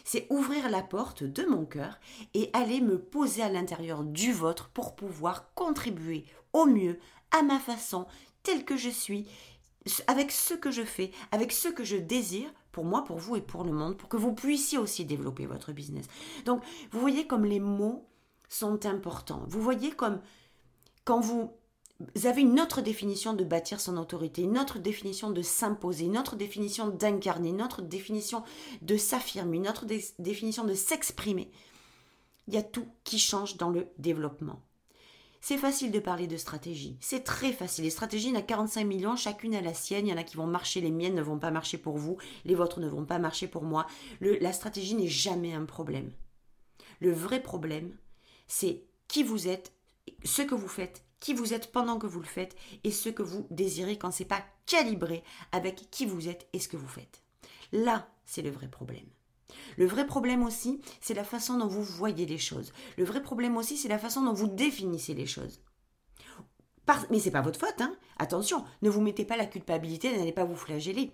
C'est 0.03 0.25
ouvrir 0.31 0.69
la 0.69 0.81
porte 0.81 1.23
de 1.23 1.45
mon 1.45 1.65
cœur 1.65 1.99
et 2.33 2.49
aller 2.53 2.81
me 2.81 2.99
poser 2.99 3.43
à 3.43 3.49
l'intérieur 3.49 4.03
du 4.03 4.33
vôtre 4.33 4.69
pour 4.69 4.95
pouvoir 4.95 5.53
contribuer 5.53 6.25
au 6.53 6.65
mieux, 6.65 6.99
à 7.31 7.43
ma 7.43 7.59
façon, 7.59 8.07
telle 8.43 8.65
que 8.65 8.77
je 8.77 8.89
suis, 8.89 9.27
avec 10.07 10.31
ce 10.31 10.53
que 10.53 10.71
je 10.71 10.83
fais, 10.83 11.11
avec 11.31 11.51
ce 11.51 11.67
que 11.67 11.83
je 11.83 11.97
désire 11.97 12.51
pour 12.75 12.83
moi, 12.83 13.05
pour 13.05 13.19
vous 13.19 13.37
et 13.37 13.41
pour 13.41 13.63
le 13.63 13.71
monde, 13.71 13.95
pour 13.95 14.09
que 14.09 14.17
vous 14.17 14.33
puissiez 14.33 14.77
aussi 14.77 15.05
développer 15.05 15.45
votre 15.45 15.71
business. 15.71 16.07
Donc, 16.43 16.61
vous 16.91 16.99
voyez 16.99 17.25
comme 17.25 17.45
les 17.45 17.61
mots 17.61 18.05
sont 18.49 18.85
importants. 18.85 19.45
Vous 19.47 19.61
voyez 19.61 19.91
comme 19.91 20.19
quand 21.05 21.21
vous 21.21 21.53
avez 22.25 22.41
une 22.41 22.59
autre 22.59 22.81
définition 22.81 23.33
de 23.33 23.45
bâtir 23.45 23.79
son 23.79 23.95
autorité, 23.95 24.41
une 24.41 24.59
autre 24.59 24.77
définition 24.77 25.31
de 25.31 25.41
s'imposer, 25.41 26.03
une 26.03 26.17
autre 26.17 26.35
définition 26.35 26.89
d'incarner, 26.89 27.51
une 27.51 27.61
autre 27.61 27.81
définition 27.81 28.43
de 28.81 28.97
s'affirmer, 28.97 29.55
une 29.55 29.69
autre 29.69 29.85
définition 30.19 30.65
de 30.65 30.73
s'exprimer. 30.73 31.49
Il 32.49 32.55
y 32.55 32.57
a 32.57 32.63
tout 32.63 32.87
qui 33.05 33.19
change 33.19 33.55
dans 33.55 33.69
le 33.69 33.87
développement. 33.99 34.59
C'est 35.47 35.59
facile 35.59 35.91
de 35.91 35.99
parler 35.99 36.25
de 36.25 36.37
stratégie. 36.37 36.97
C'est 37.01 37.23
très 37.23 37.53
facile. 37.53 37.83
Les 37.83 37.91
stratégies, 37.91 38.29
il 38.29 38.33
y 38.33 38.35
en 38.35 38.39
a 38.39 38.41
45 38.41 38.83
millions, 38.83 39.15
chacune 39.15 39.53
a 39.53 39.61
la 39.61 39.75
sienne. 39.75 40.07
Il 40.07 40.09
y 40.09 40.13
en 40.13 40.17
a 40.17 40.23
qui 40.23 40.37
vont 40.37 40.47
marcher, 40.47 40.81
les 40.81 40.89
miennes 40.89 41.13
ne 41.13 41.21
vont 41.21 41.37
pas 41.37 41.51
marcher 41.51 41.77
pour 41.77 41.99
vous, 41.99 42.17
les 42.45 42.55
vôtres 42.55 42.79
ne 42.79 42.87
vont 42.87 43.05
pas 43.05 43.19
marcher 43.19 43.47
pour 43.47 43.61
moi. 43.61 43.85
la 44.21 44.53
stratégie 44.53 44.95
n'est 44.95 45.05
jamais 45.05 45.53
un 45.53 45.65
problème. 45.65 46.11
Le 46.99 47.11
vrai 47.11 47.43
problème, 47.43 47.95
c'est 48.47 48.85
qui 49.07 49.21
vous 49.21 49.47
êtes, 49.47 49.71
ce 50.23 50.41
que 50.41 50.55
vous 50.55 50.67
faites 50.67 51.03
qui 51.19 51.35
vous 51.35 51.53
êtes 51.53 51.71
pendant 51.71 51.99
que 51.99 52.07
vous 52.07 52.19
le 52.21 52.25
faites 52.25 52.55
et 52.83 52.91
ce 52.91 53.09
que 53.09 53.23
vous 53.23 53.45
désirez 53.51 53.97
quand 53.97 54.11
c'est 54.11 54.25
pas 54.25 54.43
calibré 54.65 55.23
avec 55.51 55.89
qui 55.91 56.07
vous 56.07 56.27
êtes 56.27 56.47
et 56.53 56.59
ce 56.59 56.67
que 56.67 56.77
vous 56.77 56.87
faites. 56.87 57.21
Là, 57.71 58.07
c'est 58.25 58.41
le 58.41 58.49
vrai 58.49 58.67
problème. 58.67 59.07
Le 59.77 59.85
vrai 59.85 60.07
problème 60.07 60.43
aussi, 60.43 60.81
c'est 61.01 61.13
la 61.13 61.23
façon 61.23 61.57
dont 61.57 61.67
vous 61.67 61.83
voyez 61.83 62.25
les 62.25 62.37
choses. 62.37 62.71
Le 62.97 63.03
vrai 63.03 63.21
problème 63.21 63.57
aussi, 63.57 63.77
c'est 63.77 63.87
la 63.87 63.99
façon 63.99 64.23
dont 64.23 64.33
vous 64.33 64.47
définissez 64.47 65.13
les 65.13 65.25
choses. 65.25 65.59
Par... 66.85 67.05
Mais 67.09 67.19
c'est 67.19 67.31
pas 67.31 67.41
votre 67.41 67.59
faute, 67.59 67.81
hein 67.81 67.95
Attention, 68.17 68.63
ne 68.81 68.89
vous 68.89 69.01
mettez 69.01 69.25
pas 69.25 69.37
la 69.37 69.45
culpabilité, 69.45 70.15
n'allez 70.15 70.31
pas 70.31 70.45
vous 70.45 70.55
flageller. 70.55 71.11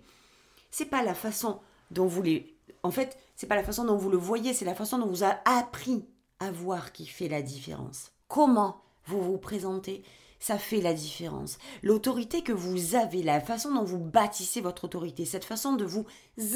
C'est 0.70 0.86
pas 0.86 1.02
la 1.02 1.14
façon 1.14 1.60
dont 1.90 2.06
vous 2.06 2.22
les. 2.22 2.56
En 2.82 2.90
fait, 2.90 3.18
c'est 3.36 3.46
pas 3.46 3.56
la 3.56 3.64
façon 3.64 3.84
dont 3.84 3.96
vous 3.96 4.10
le 4.10 4.16
voyez, 4.16 4.54
c'est 4.54 4.64
la 4.64 4.74
façon 4.74 4.98
dont 4.98 5.06
vous 5.06 5.22
avez 5.22 5.38
appris 5.44 6.06
à 6.40 6.50
voir 6.50 6.92
qui 6.92 7.06
fait 7.06 7.28
la 7.28 7.42
différence. 7.42 8.12
Comment 8.28 8.82
vous 9.06 9.20
vous 9.20 9.38
présentez, 9.38 10.02
ça 10.42 10.58
fait 10.58 10.80
la 10.80 10.92
différence. 10.92 11.58
L'autorité 11.84 12.42
que 12.42 12.52
vous 12.52 12.96
avez, 12.96 13.22
la 13.22 13.40
façon 13.40 13.72
dont 13.72 13.84
vous 13.84 14.00
bâtissez 14.00 14.60
votre 14.60 14.84
autorité, 14.84 15.24
cette 15.24 15.44
façon 15.44 15.74
de 15.74 15.84
vous 15.84 16.04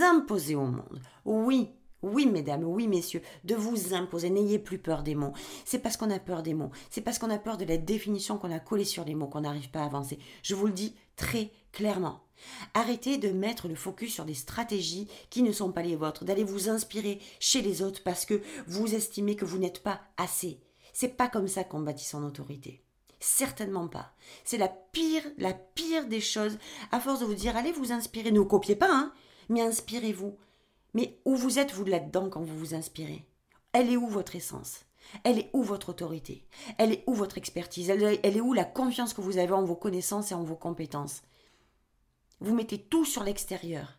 imposer 0.03 0.57
au 0.57 0.67
monde. 0.67 1.01
Oui, 1.25 1.69
oui, 2.03 2.27
mesdames, 2.27 2.65
oui, 2.65 2.89
messieurs, 2.89 3.23
de 3.45 3.55
vous 3.55 3.95
imposer. 3.95 4.29
N'ayez 4.29 4.59
plus 4.59 4.79
peur 4.79 5.05
des 5.05 5.15
mots. 5.15 5.33
C'est 5.65 5.79
parce 5.79 5.97
qu'on 5.97 6.11
a 6.11 6.19
peur 6.19 6.43
des 6.43 6.53
mots. 6.53 6.73
C'est 6.91 7.01
parce 7.01 7.21
qu'on 7.21 7.31
a 7.31 7.39
peur 7.39 7.59
de 7.59 7.65
la 7.65 7.77
définition 7.77 8.39
qu'on 8.39 8.51
a 8.51 8.59
collée 8.59 8.85
sur 8.85 9.05
les 9.05 9.15
mots 9.15 9.29
qu'on 9.29 9.43
n'arrive 9.43 9.71
pas 9.71 9.83
à 9.83 9.87
avancer. 9.87 10.19
Je 10.43 10.57
vous 10.57 10.67
le 10.67 10.73
dis 10.73 10.97
très 11.15 11.53
clairement. 11.71 12.25
Arrêtez 12.75 13.19
de 13.19 13.29
mettre 13.29 13.69
le 13.69 13.77
focus 13.77 14.13
sur 14.13 14.25
des 14.25 14.35
stratégies 14.35 15.07
qui 15.31 15.45
ne 15.45 15.53
sont 15.53 15.71
pas 15.71 15.83
les 15.83 15.95
vôtres, 15.95 16.25
d'aller 16.25 16.45
vous 16.45 16.69
inspirer 16.69 17.21
chez 17.39 17.63
les 17.63 17.83
autres 17.83 18.03
parce 18.03 18.27
que 18.27 18.43
vous 18.67 18.97
estimez 18.97 19.37
que 19.37 19.45
vous 19.45 19.59
n'êtes 19.59 19.85
pas 19.85 20.01
assez. 20.17 20.59
C'est 20.93 21.17
pas 21.17 21.29
comme 21.29 21.47
ça 21.47 21.63
qu'on 21.63 21.81
bâtit 21.81 22.05
son 22.05 22.25
autorité. 22.25 22.83
Certainement 23.27 23.89
pas. 23.89 24.13
C'est 24.45 24.57
la 24.57 24.69
pire, 24.69 25.25
la 25.37 25.53
pire 25.53 26.07
des 26.07 26.21
choses. 26.21 26.59
À 26.93 27.01
force 27.01 27.19
de 27.19 27.25
vous 27.25 27.35
dire, 27.35 27.57
allez 27.57 27.73
vous 27.73 27.91
inspirer, 27.91 28.31
ne 28.31 28.41
copiez 28.41 28.77
pas, 28.77 28.89
hein, 28.89 29.13
mais 29.49 29.63
inspirez-vous. 29.63 30.39
Mais 30.95 31.19
où 31.25 31.35
vous 31.35 31.59
êtes, 31.59 31.73
vous, 31.73 31.85
là-dedans, 31.85 32.31
quand 32.31 32.45
vous 32.45 32.57
vous 32.57 32.75
inspirez? 32.75 33.27
Elle 33.73 33.91
est 33.91 33.97
où 33.97 34.07
votre 34.07 34.37
essence? 34.37 34.85
Elle 35.25 35.41
est 35.41 35.51
où 35.53 35.65
votre 35.65 35.89
autorité? 35.89 36.47
Elle 36.79 36.93
est 36.93 37.05
où 37.09 37.15
votre 37.15 37.37
expertise? 37.37 37.91
Elle, 37.91 38.21
elle 38.23 38.37
est 38.37 38.41
où 38.41 38.53
la 38.53 38.65
confiance 38.65 39.13
que 39.13 39.23
vous 39.23 39.39
avez 39.39 39.53
en 39.53 39.65
vos 39.65 39.75
connaissances 39.75 40.31
et 40.31 40.35
en 40.35 40.45
vos 40.45 40.55
compétences? 40.55 41.23
Vous 42.39 42.55
mettez 42.55 42.79
tout 42.81 43.05
sur 43.05 43.25
l'extérieur. 43.25 43.99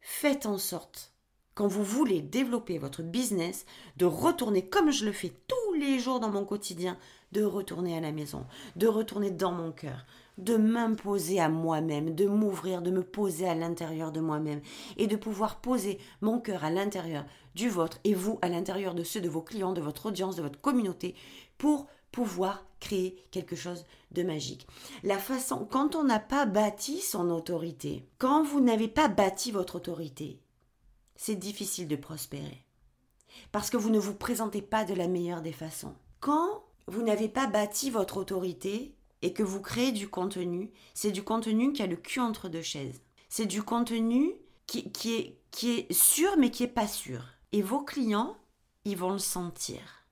Faites 0.00 0.46
en 0.46 0.58
sorte 0.58 1.12
quand 1.54 1.66
vous 1.66 1.84
voulez 1.84 2.22
développer 2.22 2.78
votre 2.78 3.02
business, 3.02 3.66
de 3.96 4.06
retourner 4.06 4.66
comme 4.66 4.90
je 4.90 5.04
le 5.04 5.12
fais 5.12 5.32
tous 5.48 5.74
les 5.74 5.98
jours 5.98 6.20
dans 6.20 6.30
mon 6.30 6.44
quotidien, 6.44 6.96
de 7.32 7.42
retourner 7.42 7.96
à 7.96 8.00
la 8.00 8.12
maison, 8.12 8.46
de 8.76 8.86
retourner 8.86 9.30
dans 9.30 9.52
mon 9.52 9.72
cœur, 9.72 10.06
de 10.38 10.56
m'imposer 10.56 11.40
à 11.40 11.48
moi-même, 11.48 12.14
de 12.14 12.26
m'ouvrir, 12.26 12.82
de 12.82 12.90
me 12.90 13.02
poser 13.02 13.48
à 13.48 13.54
l'intérieur 13.54 14.10
de 14.12 14.20
moi-même 14.20 14.60
et 14.96 15.06
de 15.06 15.16
pouvoir 15.16 15.60
poser 15.60 15.98
mon 16.20 16.40
cœur 16.40 16.64
à 16.64 16.70
l'intérieur 16.70 17.24
du 17.54 17.68
vôtre 17.68 17.98
et 18.04 18.14
vous 18.14 18.38
à 18.42 18.48
l'intérieur 18.48 18.94
de 18.94 19.04
ceux 19.04 19.20
de 19.20 19.28
vos 19.28 19.42
clients, 19.42 19.72
de 19.72 19.80
votre 19.80 20.06
audience, 20.06 20.36
de 20.36 20.42
votre 20.42 20.60
communauté 20.60 21.14
pour 21.58 21.86
pouvoir 22.10 22.64
créer 22.80 23.16
quelque 23.30 23.56
chose 23.56 23.84
de 24.10 24.22
magique. 24.22 24.66
La 25.04 25.18
façon, 25.18 25.66
quand 25.70 25.94
on 25.94 26.04
n'a 26.04 26.18
pas 26.18 26.46
bâti 26.46 27.00
son 27.00 27.30
autorité, 27.30 28.04
quand 28.18 28.42
vous 28.42 28.60
n'avez 28.60 28.88
pas 28.88 29.08
bâti 29.08 29.52
votre 29.52 29.76
autorité, 29.76 30.40
c'est 31.20 31.36
difficile 31.36 31.86
de 31.86 31.96
prospérer. 31.96 32.64
Parce 33.52 33.68
que 33.68 33.76
vous 33.76 33.90
ne 33.90 33.98
vous 33.98 34.14
présentez 34.14 34.62
pas 34.62 34.86
de 34.86 34.94
la 34.94 35.06
meilleure 35.06 35.42
des 35.42 35.52
façons. 35.52 35.94
Quand 36.18 36.64
vous 36.86 37.02
n'avez 37.02 37.28
pas 37.28 37.46
bâti 37.46 37.90
votre 37.90 38.16
autorité 38.16 38.94
et 39.20 39.34
que 39.34 39.42
vous 39.42 39.60
créez 39.60 39.92
du 39.92 40.08
contenu, 40.08 40.72
c'est 40.94 41.12
du 41.12 41.22
contenu 41.22 41.74
qui 41.74 41.82
a 41.82 41.86
le 41.86 41.96
cul 41.96 42.20
entre 42.20 42.48
deux 42.48 42.62
chaises. 42.62 43.02
C'est 43.28 43.44
du 43.44 43.62
contenu 43.62 44.32
qui, 44.66 44.90
est, 45.04 45.62
est 45.62 45.92
sûr 45.92 46.38
mais 46.38 46.50
qui 46.50 46.62
n'est 46.62 46.70
pas 46.70 46.88
sûr. 46.88 47.22
Et 47.52 47.60
vos 47.60 47.84
clients, 47.84 48.38
ils 48.86 48.96
vont 48.96 49.12
le 49.12 49.18
sentir. 49.18 50.06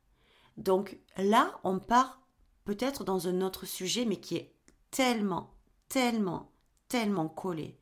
Donc 0.59 0.99
là, 1.17 1.59
on 1.65 1.79
part 1.79 2.21
peut-être 2.67 3.03
dans 3.05 3.29
un 3.29 3.41
autre 3.41 3.65
sujet, 3.65 4.05
mais 4.05 4.17
qui 4.17 4.37
est 4.37 4.53
tellement, 4.91 5.55
tellement, 5.89 6.53
tellement 6.87 7.31
collé 7.31 7.79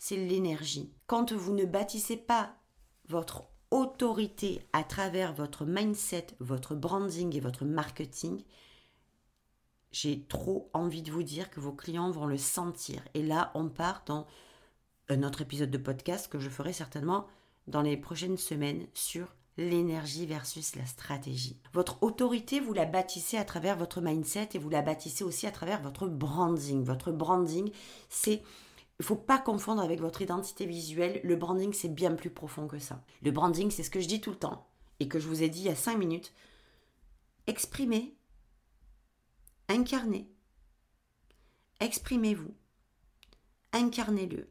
c'est 0.00 0.16
l'énergie. 0.16 0.90
Quand 1.06 1.32
vous 1.32 1.52
ne 1.52 1.66
bâtissez 1.66 2.16
pas 2.16 2.54
votre 3.06 3.44
autorité 3.70 4.66
à 4.72 4.82
travers 4.82 5.34
votre 5.34 5.66
mindset, 5.66 6.28
votre 6.40 6.74
branding 6.74 7.36
et 7.36 7.40
votre 7.40 7.66
marketing, 7.66 8.42
j'ai 9.92 10.24
trop 10.24 10.70
envie 10.72 11.02
de 11.02 11.12
vous 11.12 11.22
dire 11.22 11.50
que 11.50 11.60
vos 11.60 11.72
clients 11.72 12.10
vont 12.10 12.26
le 12.26 12.38
sentir. 12.38 13.02
Et 13.12 13.22
là, 13.22 13.52
on 13.54 13.68
part 13.68 14.02
dans 14.06 14.26
un 15.10 15.22
autre 15.22 15.42
épisode 15.42 15.70
de 15.70 15.78
podcast 15.78 16.28
que 16.28 16.38
je 16.38 16.48
ferai 16.48 16.72
certainement 16.72 17.26
dans 17.66 17.82
les 17.82 17.98
prochaines 17.98 18.38
semaines 18.38 18.86
sur 18.94 19.34
l'énergie 19.58 20.24
versus 20.24 20.76
la 20.76 20.86
stratégie. 20.86 21.60
Votre 21.74 22.02
autorité, 22.02 22.58
vous 22.58 22.72
la 22.72 22.86
bâtissez 22.86 23.36
à 23.36 23.44
travers 23.44 23.76
votre 23.76 24.00
mindset 24.00 24.50
et 24.54 24.58
vous 24.58 24.70
la 24.70 24.80
bâtissez 24.80 25.24
aussi 25.24 25.46
à 25.46 25.50
travers 25.50 25.82
votre 25.82 26.06
branding. 26.06 26.84
Votre 26.84 27.12
branding, 27.12 27.70
c'est 28.08 28.42
il 29.00 29.02
ne 29.02 29.06
faut 29.06 29.16
pas 29.16 29.38
confondre 29.38 29.80
avec 29.80 29.98
votre 29.98 30.20
identité 30.20 30.66
visuelle. 30.66 31.22
Le 31.24 31.34
branding, 31.34 31.72
c'est 31.72 31.88
bien 31.88 32.14
plus 32.14 32.28
profond 32.28 32.68
que 32.68 32.78
ça. 32.78 33.02
Le 33.22 33.30
branding, 33.30 33.70
c'est 33.70 33.82
ce 33.82 33.88
que 33.88 33.98
je 33.98 34.06
dis 34.06 34.20
tout 34.20 34.28
le 34.28 34.36
temps 34.36 34.68
et 35.00 35.08
que 35.08 35.18
je 35.18 35.26
vous 35.26 35.42
ai 35.42 35.48
dit 35.48 35.60
il 35.60 35.66
y 35.68 35.70
a 35.70 35.74
5 35.74 35.96
minutes. 35.96 36.34
Exprimez, 37.46 38.14
incarnez, 39.68 40.30
exprimez-vous, 41.80 42.52
incarnez-le. 43.72 44.50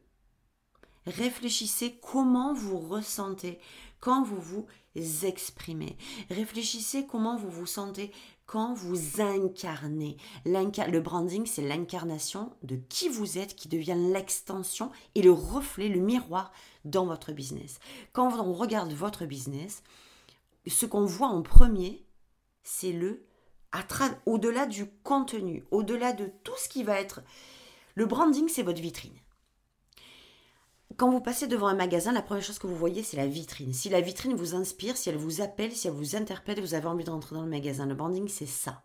Réfléchissez 1.06 2.00
comment 2.02 2.52
vous 2.52 2.80
ressentez 2.80 3.60
quand 4.00 4.24
vous 4.24 4.40
vous 4.40 4.66
exprimez. 4.96 5.96
Réfléchissez 6.30 7.06
comment 7.06 7.36
vous 7.36 7.50
vous 7.50 7.66
sentez 7.66 8.12
quand 8.46 8.74
vous 8.74 9.20
incarnez. 9.20 10.16
Le 10.44 10.98
branding, 10.98 11.46
c'est 11.46 11.62
l'incarnation 11.62 12.52
de 12.62 12.76
qui 12.76 13.08
vous 13.08 13.38
êtes 13.38 13.54
qui 13.54 13.68
devient 13.68 13.96
l'extension 13.96 14.90
et 15.14 15.22
le 15.22 15.32
reflet, 15.32 15.88
le 15.88 16.00
miroir 16.00 16.52
dans 16.84 17.06
votre 17.06 17.32
business. 17.32 17.78
Quand 18.12 18.40
on 18.40 18.52
regarde 18.52 18.92
votre 18.92 19.24
business, 19.24 19.82
ce 20.66 20.86
qu'on 20.86 21.04
voit 21.04 21.28
en 21.28 21.42
premier, 21.42 22.04
c'est 22.62 22.92
le 22.92 23.24
au-delà 24.26 24.66
du 24.66 24.86
contenu, 25.04 25.64
au-delà 25.70 26.12
de 26.12 26.28
tout 26.42 26.56
ce 26.58 26.68
qui 26.68 26.82
va 26.82 27.00
être. 27.00 27.20
Le 27.94 28.04
branding, 28.04 28.48
c'est 28.48 28.64
votre 28.64 28.80
vitrine. 28.80 29.14
Quand 30.96 31.10
vous 31.10 31.20
passez 31.20 31.46
devant 31.46 31.68
un 31.68 31.74
magasin, 31.74 32.12
la 32.12 32.22
première 32.22 32.44
chose 32.44 32.58
que 32.58 32.66
vous 32.66 32.76
voyez, 32.76 33.02
c'est 33.02 33.16
la 33.16 33.26
vitrine. 33.26 33.72
Si 33.72 33.88
la 33.88 34.00
vitrine 34.00 34.34
vous 34.34 34.54
inspire, 34.54 34.96
si 34.96 35.08
elle 35.08 35.16
vous 35.16 35.40
appelle, 35.40 35.72
si 35.72 35.86
elle 35.88 35.94
vous 35.94 36.16
interpelle, 36.16 36.60
vous 36.60 36.74
avez 36.74 36.86
envie 36.86 37.04
de 37.04 37.10
rentrer 37.10 37.34
dans 37.34 37.42
le 37.42 37.48
magasin. 37.48 37.86
Le 37.86 37.94
branding, 37.94 38.28
c'est 38.28 38.46
ça. 38.46 38.82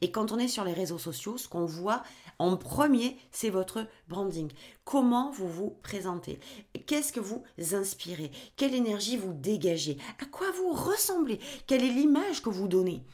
Et 0.00 0.10
quand 0.10 0.32
on 0.32 0.38
est 0.38 0.48
sur 0.48 0.64
les 0.64 0.72
réseaux 0.72 0.98
sociaux, 0.98 1.36
ce 1.36 1.48
qu'on 1.48 1.66
voit 1.66 2.02
en 2.38 2.56
premier, 2.56 3.18
c'est 3.32 3.50
votre 3.50 3.86
branding. 4.08 4.50
Comment 4.84 5.30
vous 5.30 5.48
vous 5.48 5.70
présentez? 5.82 6.40
Qu'est-ce 6.86 7.12
que 7.12 7.20
vous 7.20 7.44
inspirez? 7.72 8.30
Quelle 8.56 8.74
énergie 8.74 9.16
vous 9.16 9.32
dégagez? 9.32 9.98
À 10.22 10.24
quoi 10.24 10.50
vous 10.52 10.72
ressemblez? 10.72 11.38
Quelle 11.66 11.84
est 11.84 11.92
l'image 11.92 12.42
que 12.42 12.50
vous 12.50 12.68
donnez? 12.68 13.04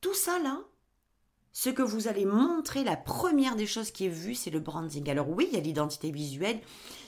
Tout 0.00 0.14
ça 0.14 0.38
là, 0.38 0.60
ce 1.56 1.70
que 1.70 1.82
vous 1.82 2.08
allez 2.08 2.26
montrer, 2.26 2.82
la 2.82 2.96
première 2.96 3.54
des 3.54 3.64
choses 3.64 3.92
qui 3.92 4.06
est 4.06 4.10
vue, 4.10 4.34
c'est 4.34 4.50
le 4.50 4.58
branding. 4.58 5.08
Alors 5.08 5.30
oui, 5.30 5.46
il 5.52 5.56
y 5.56 5.60
a 5.60 5.62
l'identité 5.62 6.10
visuelle, 6.10 6.60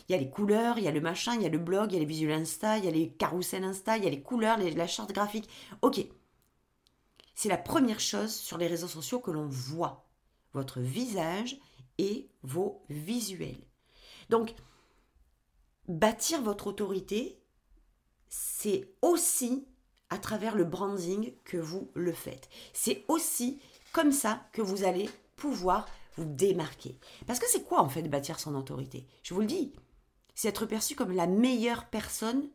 il 0.08 0.12
y 0.12 0.14
a 0.14 0.18
les 0.18 0.30
couleurs, 0.30 0.78
il 0.78 0.84
y 0.84 0.88
a 0.88 0.92
le 0.92 1.00
machin, 1.00 1.34
il 1.34 1.42
y 1.42 1.46
a 1.46 1.48
le 1.48 1.58
blog, 1.58 1.90
il 1.90 1.94
y 1.94 1.96
a 1.96 1.98
les 1.98 2.06
visuels 2.06 2.42
Insta, 2.42 2.78
il 2.78 2.84
y 2.84 2.88
a 2.88 2.92
les 2.92 3.10
carousels 3.10 3.64
Insta, 3.64 3.98
il 3.98 4.04
y 4.04 4.06
a 4.06 4.10
les 4.10 4.22
couleurs, 4.22 4.56
la 4.56 4.86
charte 4.86 5.12
graphique. 5.12 5.48
Ok. 5.82 6.06
C'est 7.34 7.48
la 7.48 7.58
première 7.58 7.98
chose 7.98 8.32
sur 8.32 8.56
les 8.56 8.68
réseaux 8.68 8.86
sociaux 8.86 9.18
que 9.18 9.32
l'on 9.32 9.48
voit. 9.48 10.06
Votre 10.52 10.78
visage 10.78 11.58
et 11.98 12.30
vos 12.44 12.84
visuels. 12.88 13.66
Donc, 14.30 14.54
bâtir 15.88 16.40
votre 16.40 16.68
autorité, 16.68 17.42
c'est 18.28 18.94
aussi 19.02 19.66
à 20.08 20.18
travers 20.18 20.54
le 20.54 20.64
branding 20.64 21.34
que 21.42 21.56
vous 21.56 21.90
le 21.94 22.12
faites. 22.12 22.48
C'est 22.72 23.04
aussi 23.08 23.60
comme 23.96 24.12
ça 24.12 24.46
que 24.52 24.60
vous 24.60 24.84
allez 24.84 25.08
pouvoir 25.36 25.88
vous 26.18 26.26
démarquer. 26.26 26.98
Parce 27.26 27.38
que 27.38 27.48
c'est 27.48 27.64
quoi 27.64 27.80
en 27.80 27.88
fait 27.88 28.02
bâtir 28.02 28.38
son 28.38 28.54
autorité? 28.54 29.06
Je 29.22 29.32
vous 29.32 29.40
le 29.40 29.46
dis, 29.46 29.72
c'est 30.34 30.48
être 30.48 30.66
perçu 30.66 30.94
comme 30.94 31.12
la 31.12 31.26
meilleure 31.26 31.86
personne 31.86 32.46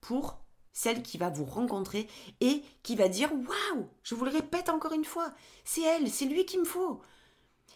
pour 0.00 0.38
celle 0.72 1.02
qui 1.02 1.18
va 1.18 1.30
vous 1.30 1.46
rencontrer 1.46 2.06
et 2.40 2.62
qui 2.84 2.94
va 2.94 3.08
dire 3.08 3.32
waouh, 3.32 3.88
je 4.04 4.14
vous 4.14 4.24
le 4.24 4.30
répète 4.30 4.68
encore 4.68 4.92
une 4.92 5.04
fois, 5.04 5.32
c'est 5.64 5.82
elle, 5.82 6.08
c'est 6.08 6.26
lui 6.26 6.46
qu'il 6.46 6.60
me 6.60 6.64
faut. 6.64 7.00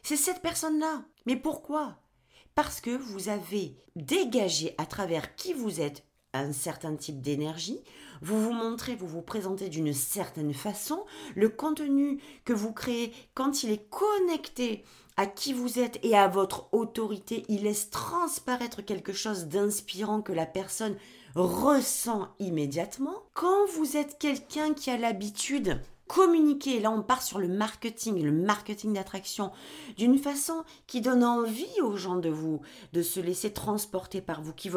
C'est 0.05 0.17
cette 0.17 0.41
personne-là. 0.41 1.03
Mais 1.27 1.35
pourquoi? 1.35 1.97
Parce 2.55 2.81
que 2.81 2.97
vous 2.97 3.29
avez 3.29 3.75
dégagé 3.97 4.77
à 4.79 4.87
travers 4.87 5.35
qui 5.35 5.55
vous 5.55 5.81
êtes 5.81 6.05
un 6.35 6.53
certain 6.53 6.95
type 6.97 7.21
d'énergie, 7.21 7.81
vous 8.21 8.41
vous 8.41 8.53
montrez, 8.53 8.95
vous 8.95 9.07
vous 9.07 9.23
présentez 9.23 9.69
d'une 9.69 9.93
certaine 9.93 10.55
façon, 10.55 11.05
le 11.35 11.49
contenu 11.49 12.21
que 12.45 12.53
vous 12.53 12.73
créez, 12.73 13.13
quand 13.35 13.63
il 13.63 13.71
est 13.71 13.89
connecté 13.89 14.85
à 15.17 15.27
qui 15.27 15.53
vous 15.53 15.79
êtes 15.79 15.99
et 16.05 16.17
à 16.17 16.29
votre 16.29 16.73
autorité, 16.73 17.45
il 17.49 17.65
laisse 17.65 17.91
transparaître 17.91 18.85
quelque 18.85 19.13
chose 19.13 19.47
d'inspirant 19.47 20.23
que 20.23 20.33
la 20.33 20.47
personne 20.47 20.97
ressent 21.35 22.29
immédiatement. 22.39 23.25
Quand 23.35 23.67
vous 23.75 23.97
êtes 23.97 24.19
quelqu'un 24.19 24.75
qui 24.75 24.91
a 24.91 24.97
l'habitude 24.97 25.81
communiquer, 26.09 26.81
là 26.81 26.91
on 26.91 27.03
part 27.03 27.23
sur 27.23 27.39
le 27.39 27.47
marketing, 27.49 28.23
le 28.23 28.33
marketing 28.33 28.95
d'attraction, 28.95 29.53
d'une 29.97 30.19
façon 30.19 30.65
qui 30.87 31.01
donne 31.01 31.23
envie 31.23 31.81
aux 31.83 31.97
gens 31.97 32.17
de 32.17 32.31
vous, 32.31 32.61
de 32.95 33.03
se 33.03 33.21
laisser 33.21 33.53
transporter 33.53 34.21
par 34.21 34.43
vous, 34.43 34.53
qui, 34.53 34.71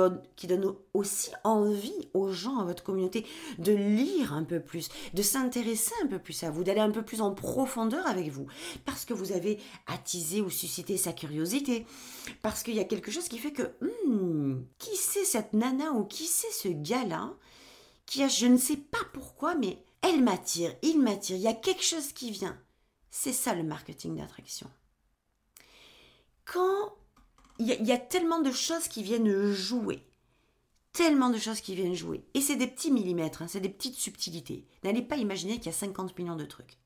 donne 0.48 0.76
aussi 0.94 1.32
envie 1.44 2.10
aux 2.14 2.32
gens, 2.32 2.60
à 2.60 2.66
votre 2.66 2.84
communauté, 2.84 3.26
de 3.58 3.72
lire 3.72 4.34
un 4.34 4.44
peu 4.44 4.60
plus, 4.60 4.90
de 5.14 5.22
s'intéresser 5.22 5.94
un 6.04 6.08
peu 6.08 6.20
plus 6.20 6.44
à 6.44 6.52
vous, 6.52 6.64
d'aller 6.64 6.82
un 6.82 6.92
peu 6.92 7.02
plus 7.02 7.22
en 7.22 7.32
profondeur 7.32 8.06
avec 8.06 8.30
vous, 8.30 8.48
parce 8.86 9.06
que 9.06 9.14
vous 9.14 9.32
avez 9.32 9.58
attisé 9.88 10.42
ou 10.42 10.50
suscité 10.50 10.98
sa 10.98 11.14
curiosité, 11.14 11.86
parce 12.42 12.62
qu'il 12.62 12.76
y 12.76 12.80
a 12.80 12.86
quelque 12.86 13.10
chose 13.10 13.30
qui 13.30 13.38
fait 13.38 13.54
que, 13.54 13.72
hmm, 14.08 14.64
qui 14.78 14.96
c'est 14.98 15.26
cette 15.26 15.54
nana 15.54 15.94
ou 15.94 16.04
qui 16.04 16.26
c'est 16.26 16.52
ce 16.52 16.68
gars-là, 16.68 17.34
qui 18.06 18.24
a, 18.24 18.28
je 18.28 18.46
ne 18.46 18.58
sais 18.58 18.76
pas 18.76 19.00
pourquoi, 19.14 19.56
mais 19.56 19.78
elle 20.02 20.24
m'attire, 20.24 20.76
il 20.82 21.00
m'attire, 21.00 21.38
il 21.38 21.44
y 21.44 21.48
a 21.48 21.54
quelque 21.54 21.84
chose 21.84 22.14
qui 22.14 22.32
vient. 22.32 22.60
C'est 23.10 23.34
ça 23.34 23.54
le 23.54 23.64
marketing 23.64 24.16
d'attraction. 24.16 24.70
Quand 26.46 26.96
il 27.60 27.68
y, 27.68 27.92
a, 27.92 27.98
tellement 27.98 28.42
de 28.42 28.52
choses 28.52 28.88
qui 28.88 29.04
viennent 29.04 29.52
jouer, 29.52 30.04
tellement 30.94 31.30
de 31.30 31.38
choses 31.38 31.62
qui 31.62 31.76
viennent 31.76 31.94
jouer, 31.94 32.26
et 32.34 32.42
c'est 32.42 32.56
des 32.56 32.68
petits 32.68 32.92
millimètres, 32.92 33.44
hein, 33.44 33.48
c'est 33.48 33.60
des 33.60 33.70
petites 33.70 33.96
subtilités. 33.96 34.66
N'allez 34.84 35.04
pas 35.04 35.18
imaginer 35.18 35.58
qu'il 35.58 35.68
y 35.68 35.70
a 35.70 35.74
50 35.74 36.18
millions 36.18 36.36
de 36.36 36.46
trucs. 36.46 36.80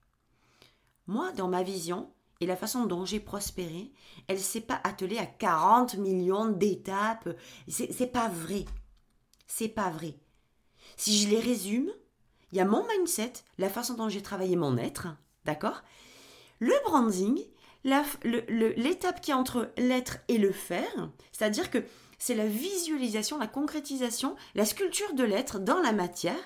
Moi, 1.08 1.32
dans 1.32 1.48
ma 1.48 1.64
vision, 1.64 2.12
et 2.42 2.46
la 2.46 2.58
façon 2.58 2.86
dont 2.86 3.06
j'ai 3.06 3.20
prospéré, 3.20 3.92
elle 4.28 4.38
ne 4.38 4.42
s'est 4.42 4.62
pas 4.62 4.82
attelée 4.84 5.18
à 5.18 5.26
40 5.26 5.96
millions 5.96 6.48
d'étapes. 6.48 7.30
C'est 7.68 8.12
pas 8.12 8.28
vrai. 8.28 8.66
C'est 9.48 9.70
pas 9.70 9.90
vrai. 9.90 10.18
Si 10.98 11.18
je 11.18 11.30
les 11.30 11.40
résume, 11.40 11.92
il 12.52 12.58
y 12.58 12.62
a 12.62 12.66
mon 12.66 12.86
mindset, 12.88 13.34
la 13.58 13.70
façon 13.70 13.96
dont 13.96 14.10
j'ai 14.10 14.22
travaillé 14.22 14.56
mon 14.56 14.78
être, 14.78 15.08
d'accord? 15.46 15.84
Le 16.60 16.74
branding, 16.86 17.40
l'étape 17.84 19.22
qui 19.22 19.32
est 19.32 19.36
entre 19.36 19.72
l'être 19.78 20.18
et 20.28 20.38
le 20.38 20.52
faire, 20.52 21.10
c'est-à-dire 21.32 21.70
que 21.70 21.84
c'est 22.18 22.36
la 22.36 22.48
visualisation, 22.48 23.38
la 23.38 23.48
concrétisation, 23.48 24.36
la 24.56 24.66
sculpture 24.66 25.14
de 25.14 25.24
l'être 25.24 25.60
dans 25.60 25.80
la 25.82 25.92
matière, 25.92 26.40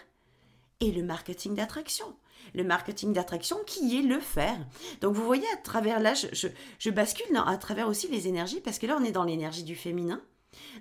et 0.80 0.92
le 0.92 1.04
marketing 1.04 1.56
d'attraction. 1.56 2.16
Le 2.54 2.64
marketing 2.64 3.14
d'attraction 3.14 3.58
qui 3.66 3.98
est 3.98 4.02
le 4.02 4.20
faire. 4.20 4.58
Donc 5.02 5.14
vous 5.14 5.26
voyez 5.26 5.46
à 5.54 5.58
travers 5.58 6.00
là, 6.00 6.14
je, 6.14 6.90
bascule 6.90 7.26
à 7.36 7.58
travers 7.58 7.88
aussi 7.88 8.08
les 8.08 8.28
énergies, 8.28 8.62
parce 8.62 8.80
que 8.80 8.88
là 8.88 8.98
on 9.00 9.04
est 9.04 9.12
dans 9.12 9.26
l'énergie 9.26 9.64
du 9.64 9.76
féminin, 9.76 10.22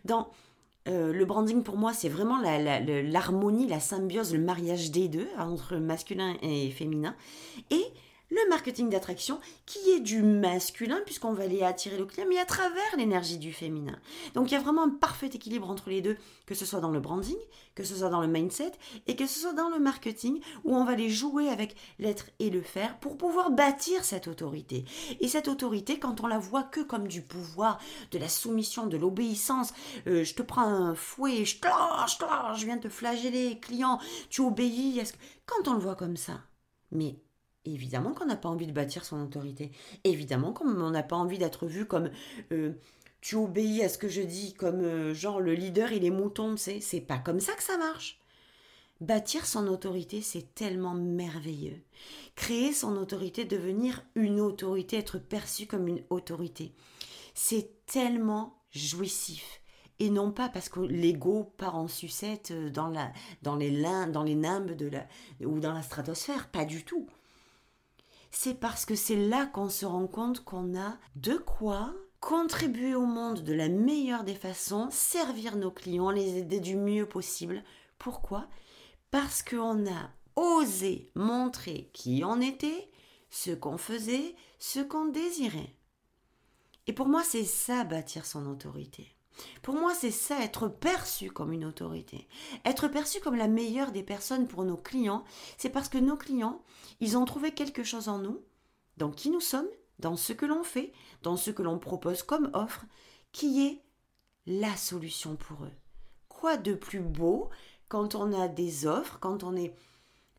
dans 0.04 0.30
euh, 0.88 1.12
le 1.12 1.24
branding 1.24 1.62
pour 1.62 1.76
moi, 1.76 1.92
c'est 1.92 2.08
vraiment 2.08 2.38
l'harmonie, 2.40 3.66
la, 3.66 3.76
la, 3.76 3.80
symbiose, 3.80 4.32
le 4.32 4.40
mariage 4.40 4.90
des 4.90 5.08
deux, 5.08 5.28
entre 5.38 5.76
masculin 5.76 6.34
et 6.42 6.70
féminin. 6.70 7.14
Et 7.70 7.84
le 8.30 8.48
marketing 8.48 8.90
d'attraction 8.90 9.40
qui 9.66 9.78
est 9.90 10.00
du 10.00 10.22
masculin 10.22 11.00
puisqu'on 11.04 11.32
va 11.32 11.44
aller 11.44 11.62
attirer 11.62 11.96
le 11.96 12.06
client 12.06 12.26
mais 12.28 12.38
à 12.38 12.44
travers 12.44 12.96
l'énergie 12.96 13.38
du 13.38 13.52
féminin. 13.52 13.98
Donc 14.34 14.50
il 14.50 14.54
y 14.54 14.56
a 14.56 14.60
vraiment 14.60 14.84
un 14.84 14.90
parfait 14.90 15.30
équilibre 15.32 15.70
entre 15.70 15.90
les 15.90 16.02
deux, 16.02 16.16
que 16.46 16.54
ce 16.54 16.66
soit 16.66 16.80
dans 16.80 16.90
le 16.90 17.00
branding, 17.00 17.36
que 17.74 17.84
ce 17.84 17.94
soit 17.94 18.10
dans 18.10 18.20
le 18.20 18.28
mindset 18.28 18.72
et 19.06 19.16
que 19.16 19.26
ce 19.26 19.40
soit 19.40 19.52
dans 19.52 19.68
le 19.68 19.78
marketing 19.78 20.40
où 20.64 20.74
on 20.74 20.84
va 20.84 20.94
les 20.94 21.10
jouer 21.10 21.48
avec 21.48 21.76
l'être 21.98 22.26
et 22.38 22.50
le 22.50 22.62
faire 22.62 22.98
pour 22.98 23.16
pouvoir 23.16 23.50
bâtir 23.50 24.04
cette 24.04 24.28
autorité. 24.28 24.84
Et 25.20 25.28
cette 25.28 25.48
autorité 25.48 25.98
quand 25.98 26.20
on 26.20 26.26
la 26.26 26.38
voit 26.38 26.64
que 26.64 26.80
comme 26.80 27.08
du 27.08 27.22
pouvoir, 27.22 27.78
de 28.10 28.18
la 28.18 28.28
soumission, 28.28 28.86
de 28.86 28.96
l'obéissance, 28.96 29.72
euh, 30.06 30.24
je 30.24 30.34
te 30.34 30.42
prends 30.42 30.62
un 30.62 30.94
fouet, 30.94 31.44
je, 31.44 31.56
je 31.56 32.64
viens 32.64 32.78
te 32.78 32.88
flageller, 32.88 33.58
client, 33.60 33.98
tu 34.30 34.40
obéis, 34.40 34.98
est-ce 34.98 35.12
que... 35.12 35.18
quand 35.46 35.68
on 35.68 35.74
le 35.74 35.80
voit 35.80 35.94
comme 35.94 36.16
ça, 36.16 36.40
mais 36.90 37.16
Évidemment 37.64 38.12
qu'on 38.12 38.26
n'a 38.26 38.36
pas 38.36 38.48
envie 38.48 38.66
de 38.66 38.72
bâtir 38.72 39.04
son 39.04 39.22
autorité. 39.22 39.72
Évidemment 40.04 40.52
qu'on 40.52 40.90
n'a 40.90 41.02
pas 41.02 41.16
envie 41.16 41.38
d'être 41.38 41.66
vu 41.66 41.86
comme 41.86 42.10
euh, 42.52 42.72
tu 43.20 43.34
obéis 43.34 43.82
à 43.82 43.88
ce 43.88 43.98
que 43.98 44.08
je 44.08 44.22
dis, 44.22 44.54
comme 44.54 44.80
euh, 44.80 45.14
genre 45.14 45.40
le 45.40 45.54
leader 45.54 45.92
il 45.92 46.04
est 46.04 46.10
mouton, 46.10 46.54
tu 46.54 46.80
C'est 46.80 47.00
pas 47.00 47.18
comme 47.18 47.40
ça 47.40 47.54
que 47.54 47.62
ça 47.62 47.76
marche. 47.76 48.20
Bâtir 49.00 49.46
son 49.46 49.68
autorité, 49.68 50.22
c'est 50.22 50.54
tellement 50.54 50.94
merveilleux. 50.94 51.80
Créer 52.34 52.72
son 52.72 52.96
autorité, 52.96 53.44
devenir 53.44 54.02
une 54.16 54.40
autorité, 54.40 54.96
être 54.96 55.18
perçu 55.18 55.66
comme 55.66 55.86
une 55.86 56.02
autorité, 56.10 56.72
c'est 57.34 57.84
tellement 57.86 58.60
jouissif. 58.70 59.62
Et 60.00 60.10
non 60.10 60.32
pas 60.32 60.48
parce 60.48 60.68
que 60.68 60.80
l'ego 60.80 61.52
part 61.58 61.76
en 61.76 61.88
sucette 61.88 62.52
dans, 62.72 62.88
la, 62.88 63.12
dans, 63.42 63.56
les, 63.56 63.70
dans 64.12 64.22
les 64.22 64.36
nimbes 64.36 64.72
de 64.72 64.86
la, 64.86 65.06
ou 65.44 65.58
dans 65.60 65.72
la 65.72 65.82
stratosphère, 65.82 66.48
pas 66.50 66.64
du 66.64 66.84
tout 66.84 67.08
c'est 68.30 68.54
parce 68.54 68.84
que 68.84 68.94
c'est 68.94 69.16
là 69.16 69.46
qu'on 69.46 69.68
se 69.68 69.86
rend 69.86 70.06
compte 70.06 70.44
qu'on 70.44 70.78
a 70.78 70.98
de 71.16 71.36
quoi 71.36 71.94
contribuer 72.20 72.94
au 72.94 73.06
monde 73.06 73.42
de 73.42 73.52
la 73.52 73.68
meilleure 73.68 74.24
des 74.24 74.34
façons, 74.34 74.88
servir 74.90 75.56
nos 75.56 75.70
clients, 75.70 76.10
les 76.10 76.36
aider 76.38 76.60
du 76.60 76.76
mieux 76.76 77.06
possible. 77.06 77.62
Pourquoi? 77.98 78.48
Parce 79.10 79.42
qu'on 79.42 79.86
a 79.86 80.10
osé 80.36 81.10
montrer 81.14 81.90
qui 81.92 82.22
on 82.24 82.40
était, 82.40 82.90
ce 83.30 83.50
qu'on 83.50 83.78
faisait, 83.78 84.34
ce 84.58 84.80
qu'on 84.80 85.06
désirait. 85.06 85.74
Et 86.86 86.92
pour 86.92 87.06
moi, 87.06 87.22
c'est 87.22 87.44
ça 87.44 87.84
bâtir 87.84 88.26
son 88.26 88.46
autorité. 88.46 89.17
Pour 89.62 89.74
moi, 89.74 89.94
c'est 89.94 90.10
ça, 90.10 90.40
être 90.42 90.68
perçu 90.68 91.30
comme 91.30 91.52
une 91.52 91.64
autorité. 91.64 92.28
Être 92.64 92.88
perçu 92.88 93.20
comme 93.20 93.36
la 93.36 93.48
meilleure 93.48 93.92
des 93.92 94.02
personnes 94.02 94.46
pour 94.46 94.64
nos 94.64 94.76
clients, 94.76 95.24
c'est 95.56 95.70
parce 95.70 95.88
que 95.88 95.98
nos 95.98 96.16
clients, 96.16 96.62
ils 97.00 97.16
ont 97.16 97.24
trouvé 97.24 97.52
quelque 97.52 97.84
chose 97.84 98.08
en 98.08 98.18
nous, 98.18 98.40
dans 98.96 99.10
qui 99.10 99.30
nous 99.30 99.40
sommes, 99.40 99.68
dans 99.98 100.16
ce 100.16 100.32
que 100.32 100.46
l'on 100.46 100.62
fait, 100.62 100.92
dans 101.22 101.36
ce 101.36 101.50
que 101.50 101.62
l'on 101.62 101.78
propose 101.78 102.22
comme 102.22 102.50
offre, 102.52 102.84
qui 103.32 103.66
est 103.66 103.82
la 104.46 104.76
solution 104.76 105.36
pour 105.36 105.64
eux. 105.64 105.72
Quoi 106.28 106.56
de 106.56 106.74
plus 106.74 107.00
beau 107.00 107.50
quand 107.88 108.14
on 108.14 108.38
a 108.38 108.48
des 108.48 108.86
offres, 108.86 109.18
quand 109.20 109.42
on 109.42 109.56
est 109.56 109.74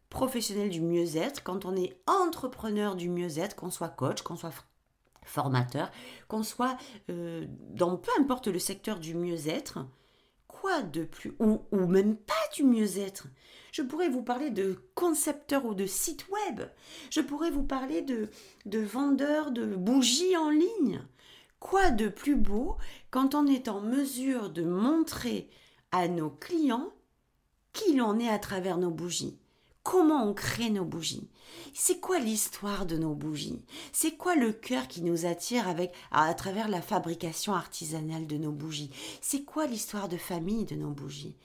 professionnel 0.10 0.70
du 0.70 0.82
mieux-être, 0.82 1.44
quand 1.44 1.66
on 1.66 1.76
est 1.76 2.00
entrepreneur 2.08 2.96
du 2.96 3.10
mieux-être, 3.10 3.56
qu'on 3.56 3.72
soit 3.72 3.90
coach, 3.90 4.22
qu'on 4.22 4.36
soit 4.36 4.54
formateur, 5.30 5.92
qu'on 6.28 6.44
soit 6.44 6.78
euh, 7.10 7.46
dans 7.72 7.98
peu 7.98 8.12
importe 8.20 8.48
le 8.48 8.60
secteur 8.60 9.00
du 9.00 9.16
mieux-être, 9.16 9.86
quoi 10.48 10.82
de 10.82 11.04
plus 11.04 11.34
ou, 11.40 11.62
même 11.72 12.18
pas 12.18 12.34
du 12.56 12.64
mieux-être 12.64 13.28
je 13.72 13.82
pourrais 13.82 14.10
vous 14.10 14.24
parler 14.24 14.50
de 14.50 14.82
concepteurs 14.96 15.66
ou 15.66 15.74
de 15.74 15.86
sites 15.86 16.26
web. 16.30 16.62
Je 17.12 17.22
pourrais 17.22 17.52
vous 17.52 17.64
parler 17.64 18.02
de, 18.02 18.30
de 18.66 18.80
vendeurs 18.80 19.52
de 19.52 19.76
bougies 19.76 20.36
en 20.38 20.50
ligne. 20.50 21.02
Quoi 21.60 21.92
de 21.92 22.08
plus 22.08 22.36
beau 22.36 22.78
quand 23.12 23.36
on 23.36 23.46
est 23.46 23.68
en 23.68 23.82
mesure 23.82 24.50
de 24.50 24.64
montrer 24.64 25.50
à 25.92 26.08
nos 26.08 26.30
clients 26.30 26.92
qui 27.74 27.96
l'on 27.96 28.18
est 28.20 28.30
à 28.30 28.40
travers 28.40 28.78
nos 28.78 28.92
bougies? 28.92 29.39
Comment 29.90 30.24
on 30.24 30.36
crée 30.36 30.70
nos 30.70 30.86
bougies? 30.86 31.28
C'est 31.74 32.00
quoi 32.00 32.20
l'histoire 32.20 32.86
de 32.86 32.96
nos 32.96 33.16
bougies? 33.16 33.66
C'est 33.92 34.18
quoi 34.18 34.36
le 34.36 34.54
cœur 34.54 34.88
qui 34.88 35.02
nous 35.02 35.26
attire 35.26 35.68
avec 35.68 35.92
à 36.12 36.32
travers 36.36 36.68
la 36.68 36.80
fabrication 36.80 37.56
artisanale 37.56 38.28
de 38.28 38.38
nos 38.38 38.52
bougies? 38.52 38.92
C'est 39.20 39.46
quoi 39.46 39.66
l'histoire 39.66 40.08
de 40.08 40.16
famille 40.16 40.66
de 40.66 40.76
nos 40.76 40.92
bougies? 40.92 41.36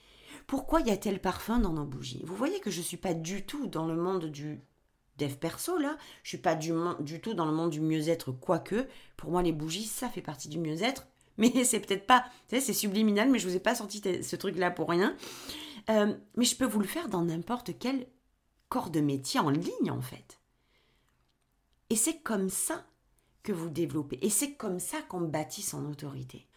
Pourquoi 0.45 0.81
y 0.81 0.91
a-t-il 0.91 1.17
parfum 1.17 1.57
dans 1.57 1.73
nos 1.73 1.85
bougies? 1.85 2.21
Vous 2.23 2.35
voyez 2.35 2.59
que 2.59 2.69
je 2.69 2.81
ne 2.81 2.83
suis 2.83 2.97
pas 2.97 3.15
du 3.15 3.47
tout 3.47 3.65
dans 3.65 3.87
le 3.87 3.95
monde 3.95 4.25
du 4.25 4.61
dev 5.17 5.33
perso 5.37 5.79
là, 5.79 5.97
je 6.21 6.29
suis 6.29 6.37
pas 6.37 6.53
du, 6.53 6.71
tout 7.23 7.33
dans 7.33 7.47
le 7.47 7.51
monde 7.51 7.71
du 7.71 7.81
mieux-être 7.81 8.31
quoique 8.31 8.87
pour 9.17 9.31
moi 9.31 9.41
les 9.41 9.53
bougies 9.53 9.85
ça 9.85 10.07
fait 10.07 10.21
partie 10.21 10.49
du 10.49 10.59
mieux-être. 10.59 11.07
Mais 11.39 11.63
c'est 11.63 11.79
peut-être 11.79 12.05
pas, 12.05 12.23
c'est 12.47 12.61
subliminal 12.61 13.31
mais 13.31 13.39
je 13.39 13.47
vous 13.47 13.55
ai 13.55 13.59
pas 13.59 13.73
sorti 13.73 14.03
ce 14.21 14.35
truc 14.35 14.55
là 14.55 14.69
pour 14.69 14.87
rien. 14.87 15.17
Euh, 15.89 16.15
mais 16.35 16.45
je 16.45 16.55
peux 16.55 16.65
vous 16.65 16.79
le 16.79 16.87
faire 16.87 17.09
dans 17.09 17.23
n'importe 17.23 17.71
quel 17.77 18.07
corps 18.69 18.89
de 18.89 19.01
métier 19.01 19.39
en 19.39 19.49
ligne 19.49 19.91
en 19.91 20.01
fait. 20.01 20.39
Et 21.89 21.95
c'est 21.95 22.19
comme 22.19 22.49
ça 22.49 22.85
que 23.43 23.51
vous 23.51 23.69
développez 23.69 24.19
et 24.21 24.29
c'est 24.29 24.53
comme 24.53 24.79
ça 24.79 25.01
qu'on 25.03 25.21
bâtit 25.21 25.61
son 25.61 25.85
autorité. 25.85 26.47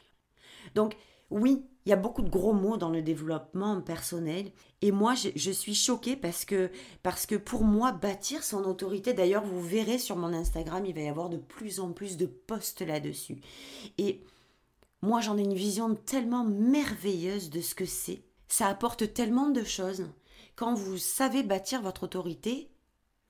Donc 0.74 0.96
oui, 1.30 1.66
il 1.84 1.90
y 1.90 1.92
a 1.92 1.96
beaucoup 1.96 2.22
de 2.22 2.30
gros 2.30 2.54
mots 2.54 2.76
dans 2.76 2.90
le 2.90 3.02
développement 3.02 3.80
personnel. 3.82 4.50
Et 4.80 4.92
moi, 4.92 5.14
je, 5.14 5.50
suis 5.50 5.74
choquée 5.74 6.16
parce 6.16 6.44
que, 6.44 6.70
parce 7.02 7.26
que 7.26 7.34
pour 7.34 7.64
moi, 7.64 7.92
bâtir 7.92 8.42
son 8.44 8.64
autorité, 8.64 9.12
d'ailleurs, 9.12 9.44
vous 9.44 9.60
verrez 9.60 9.98
sur 9.98 10.16
mon 10.16 10.32
Instagram, 10.32 10.84
il 10.86 10.94
va 10.94 11.02
y 11.02 11.08
avoir 11.08 11.28
de 11.28 11.36
plus 11.36 11.80
en 11.80 11.92
plus 11.92 12.16
de 12.16 12.26
posts 12.26 12.80
là-dessus. 12.80 13.40
Et 13.98 14.22
moi, 15.02 15.20
j'en 15.20 15.36
ai 15.36 15.42
une 15.42 15.54
vision 15.54 15.94
tellement 15.94 16.44
merveilleuse 16.44 17.50
de 17.50 17.60
ce 17.60 17.74
que 17.74 17.86
c'est. 17.86 18.22
Ça 18.48 18.68
apporte 18.68 19.12
tellement 19.12 19.50
de 19.50 19.64
choses. 19.64 20.06
Quand 20.58 20.74
vous 20.74 20.98
savez 20.98 21.44
bâtir 21.44 21.82
votre 21.82 22.02
autorité, 22.02 22.68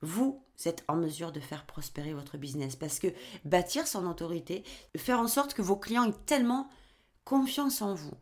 vous 0.01 0.41
êtes 0.65 0.83
en 0.87 0.95
mesure 0.95 1.31
de 1.31 1.39
faire 1.39 1.67
prospérer 1.67 2.11
votre 2.11 2.39
business. 2.39 2.75
Parce 2.75 2.97
que 2.97 3.09
bâtir 3.45 3.85
son 3.85 4.07
autorité, 4.07 4.63
faire 4.97 5.19
en 5.19 5.27
sorte 5.27 5.53
que 5.53 5.61
vos 5.61 5.75
clients 5.75 6.09
aient 6.09 6.25
tellement 6.25 6.67
confiance 7.25 7.83
en 7.83 7.93
vous. 7.93 8.17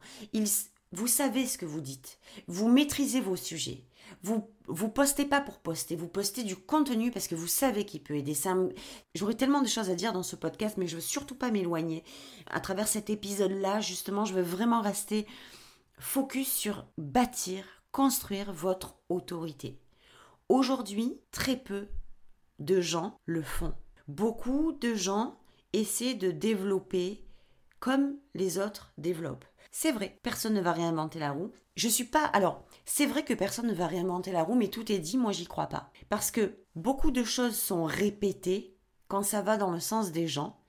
vous 0.91 1.08
savez 1.08 1.48
ce 1.48 1.58
que 1.58 1.65
vous 1.65 1.80
dites. 1.80 2.20
Vous 2.48 2.67
maîtrisez 2.67 3.22
vos 3.22 3.38
sujets. 3.38 3.86
Vous 4.24 4.50
vous 4.67 4.89
postez 4.89 5.24
pas 5.24 5.39
pour 5.39 5.60
poster, 5.60 5.96
vous 5.96 6.10
postez 6.10 6.43
du 6.43 6.58
contenu 6.58 7.10
parce 7.10 7.30
que 7.30 7.36
vous 7.36 7.48
savez 7.48 7.86
qu'il 7.86 8.04
peut 8.04 8.17
aider. 8.17 8.36
J'aurais 9.15 9.36
tellement 9.36 9.62
de 9.62 9.70
choses 9.70 9.89
à 9.89 9.96
dire 9.96 10.12
dans 10.12 10.22
ce 10.22 10.36
podcast, 10.36 10.76
mais 10.76 10.88
je 10.88 10.96
veux 10.96 11.02
surtout 11.02 11.36
pas 11.36 11.50
m'éloigner. 11.50 12.04
À 12.48 12.60
travers 12.60 12.89
cet 12.89 13.10
épisode-là, 13.10 13.80
justement, 13.80 14.26
je 14.26 14.34
veux 14.34 14.41
vraiment 14.41 14.82
rester 14.82 15.26
focus 15.98 16.52
sur 16.52 16.86
bâtir, 16.98 17.63
construire 17.91 18.52
votre 18.54 18.95
autorité. 19.10 19.80
Aujourd'hui, 20.50 21.19
très 21.32 21.58
peu 21.58 21.88
de 22.60 22.82
gens 22.82 23.19
le 23.26 23.41
font. 23.41 23.73
Beaucoup 24.08 24.71
de 24.73 24.95
gens 24.95 25.38
essaient 25.73 26.13
de 26.13 26.32
développer 26.32 27.26
comme 27.80 28.15
les 28.34 28.58
autres 28.58 28.93
développent. 28.97 29.45
C'est 29.71 29.91
vrai, 29.91 30.19
personne 30.23 30.54
ne 30.54 30.62
va 30.62 30.71
réinventer 30.71 31.19
la 31.19 31.32
roue. 31.32 31.52
Je 31.76 31.88
suis 31.88 32.06
pas. 32.06 32.26
Alors, 32.26 32.65
c'est 32.86 33.06
vrai 33.06 33.23
que 33.23 33.34
personne 33.34 33.67
ne 33.67 33.73
va 33.73 33.88
réinventer 33.88 34.32
la 34.32 34.43
roue, 34.43 34.56
mais 34.56 34.69
tout 34.69 34.91
est 34.91 35.00
dit, 35.00 35.17
moi 35.17 35.32
j'y 35.32 35.45
crois 35.45 35.67
pas. 35.67 35.91
Parce 36.10 36.32
que 36.32 36.58
beaucoup 36.76 37.12
de 37.12 37.23
choses 37.23 37.56
sont 37.56 37.84
répétées 37.84 38.76
quand 39.08 39.23
ça 39.23 39.41
va 39.41 39.58
dans 39.58 39.71
le 39.71 39.80
sens 39.80 40.12
des 40.12 40.28
gens. 40.28 40.60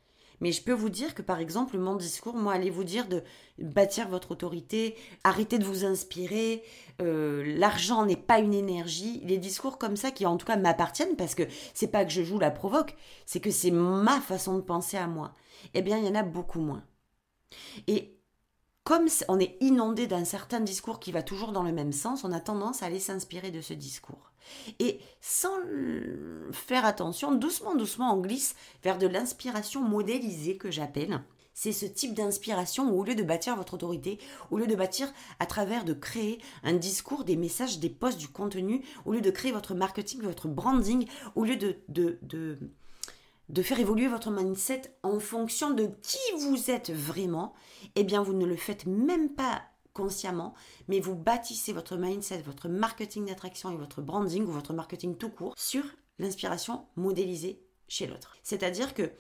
Mais 0.41 0.53
je 0.53 0.63
peux 0.63 0.73
vous 0.73 0.89
dire 0.89 1.15
que 1.15 1.23
par 1.23 1.41
exemple, 1.41 1.79
mon 1.79 1.97
discours, 1.97 2.35
moi, 2.35 2.53
allez 2.53 2.71
vous 2.71 2.85
dire 2.85 3.09
de 3.09 3.23
bâtir 3.59 4.09
votre 4.09 4.33
autorité, 4.33 4.97
arrêter 5.25 5.59
de 5.59 5.65
vous 5.65 5.85
inspirer, 5.85 6.63
euh, 7.01 7.43
l'argent 7.57 8.05
n'est 8.07 8.17
pas 8.17 8.39
une 8.39 8.55
énergie. 8.55 9.21
Les 9.25 9.39
discours 9.39 9.79
comme 9.79 9.97
ça 9.97 10.11
qui 10.11 10.27
en 10.27 10.37
tout 10.37 10.47
cas 10.47 10.57
m'appartiennent 10.57 11.17
parce 11.17 11.35
que 11.35 11.45
c'est 11.75 11.91
pas 11.91 12.05
que 12.05 12.13
je 12.13 12.23
joue 12.23 12.39
la 12.39 12.51
provoque, 12.51 12.97
c'est 13.27 13.41
que 13.41 13.51
c'est 13.51 13.71
ma 13.71 14.21
façon 14.21 14.57
de 14.57 14.63
penser 14.63 14.97
à 14.97 15.07
moi. 15.07 15.35
Eh 15.75 15.83
bien, 15.83 15.99
il 15.99 16.05
y 16.05 16.09
en 16.09 16.15
a 16.15 16.23
beaucoup 16.23 16.61
moins. 16.61 16.85
Et 17.87 18.19
comme 18.85 19.09
on 19.29 19.39
est 19.39 19.57
inondé 19.61 20.07
d'un 20.07 20.25
certain 20.25 20.61
discours 20.61 20.99
qui 20.99 21.13
va 21.13 21.23
toujours 21.23 21.53
dans 21.53 21.63
le 21.63 21.73
même 21.73 21.93
sens, 21.93 22.25
on 22.25 22.33
a 22.33 22.41
tendance 22.41 22.83
à 22.83 22.87
aller 22.87 23.01
s'inspirer 23.01 23.51
de 23.51 23.61
ce 23.61 23.75
discours. 23.75 24.33
Et 24.79 25.01
sans 25.21 25.57
faire 26.53 26.85
attention, 26.85 27.33
doucement, 27.33 27.75
doucement, 27.75 28.15
on 28.15 28.21
glisse 28.21 28.55
vers 28.83 28.99
de 28.99 29.07
l'inspiration 29.07 29.83
modélisée 29.83 30.57
que 30.57 30.71
j'appelle. 30.71 31.23
C'est 31.61 31.73
ce 31.73 31.87
type 31.87 32.15
d'inspiration 32.15 32.89
où 32.89 33.01
au 33.01 33.03
lieu 33.03 33.17
de 33.17 33.25
bâtir 33.25 33.57
votre 33.57 33.75
autorité, 33.75 34.21
au 34.53 34.59
lieu 34.59 34.69
de 34.69 34.77
bâtir 34.77 35.13
à 35.41 35.47
travers 35.47 35.85
de 35.85 35.93
créer 35.93 36.39
un 36.63 36.75
discours, 36.75 37.25
des 37.25 37.35
messages, 37.35 37.81
des 37.81 37.91
posts, 37.91 38.19
du 38.19 38.29
contenu, 38.29 38.85
au 39.05 39.13
lieu 39.13 39.21
de 39.21 39.31
créer 39.33 39.51
votre 39.51 39.75
marketing, 39.75 40.23
votre 40.23 40.47
branding, 40.47 41.09
au 41.35 41.43
lieu 41.43 41.57
de, 41.57 41.77
de, 41.89 43.63
faire 43.63 43.81
évoluer 43.81 44.07
votre 44.07 44.31
mindset 44.31 44.83
en 45.03 45.19
fonction 45.19 45.71
de 45.73 45.91
qui 46.01 46.19
vous 46.39 46.71
êtes 46.71 46.93
vraiment, 46.93 47.55
eh 47.97 48.05
bien 48.05 48.23
vous 48.23 48.35
ne 48.35 48.47
le 48.47 48.55
faites 48.55 48.87
même 48.87 49.31
pas 49.31 49.63
consciemment, 50.03 50.55
mais 50.89 51.01
vous 51.01 51.15
bâtissez 51.15 51.73
votre 51.73 51.97
mindset, 51.97 52.43
votre 52.43 52.69
marketing 52.69 53.27
d'attraction 53.27 53.71
et 53.71 53.77
votre 53.77 54.01
branding 54.01 54.45
ou 54.45 54.53
votre 54.53 54.73
marketing 54.73 55.17
tout 55.17 55.31
court 55.31 55.55
sur 55.57 55.85
l'inspiration 56.19 56.87
modélisée 56.97 57.61
chez 57.89 58.07
l'autre. 58.07 58.37
C'est-à-dire 58.43 58.95
que 58.95 59.13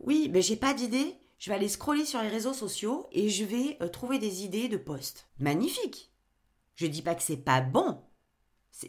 oui, 0.00 0.30
mais 0.32 0.42
j'ai 0.42 0.56
pas 0.56 0.74
d'idée, 0.74 1.16
je 1.38 1.50
vais 1.50 1.56
aller 1.56 1.68
scroller 1.68 2.04
sur 2.04 2.22
les 2.22 2.28
réseaux 2.28 2.54
sociaux 2.54 3.06
et 3.12 3.28
je 3.28 3.44
vais 3.44 3.76
euh, 3.82 3.88
trouver 3.88 4.18
des 4.18 4.44
idées 4.44 4.68
de 4.68 4.76
posts. 4.76 5.28
Magnifique. 5.38 6.12
Je 6.74 6.86
dis 6.86 7.02
pas 7.02 7.14
que 7.14 7.22
c'est 7.22 7.36
pas 7.36 7.60
bon. 7.60 8.00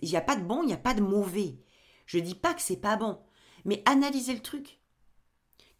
Il 0.01 0.09
n'y 0.09 0.15
a 0.15 0.21
pas 0.21 0.35
de 0.35 0.43
bon, 0.43 0.63
il 0.63 0.67
n'y 0.67 0.73
a 0.73 0.77
pas 0.77 0.93
de 0.93 1.01
mauvais. 1.01 1.59
Je 2.05 2.19
dis 2.19 2.35
pas 2.35 2.53
que 2.53 2.61
c'est 2.61 2.77
pas 2.77 2.95
bon 2.95 3.19
mais 3.65 3.81
analysez 3.85 4.33
le 4.33 4.41
truc. 4.41 4.79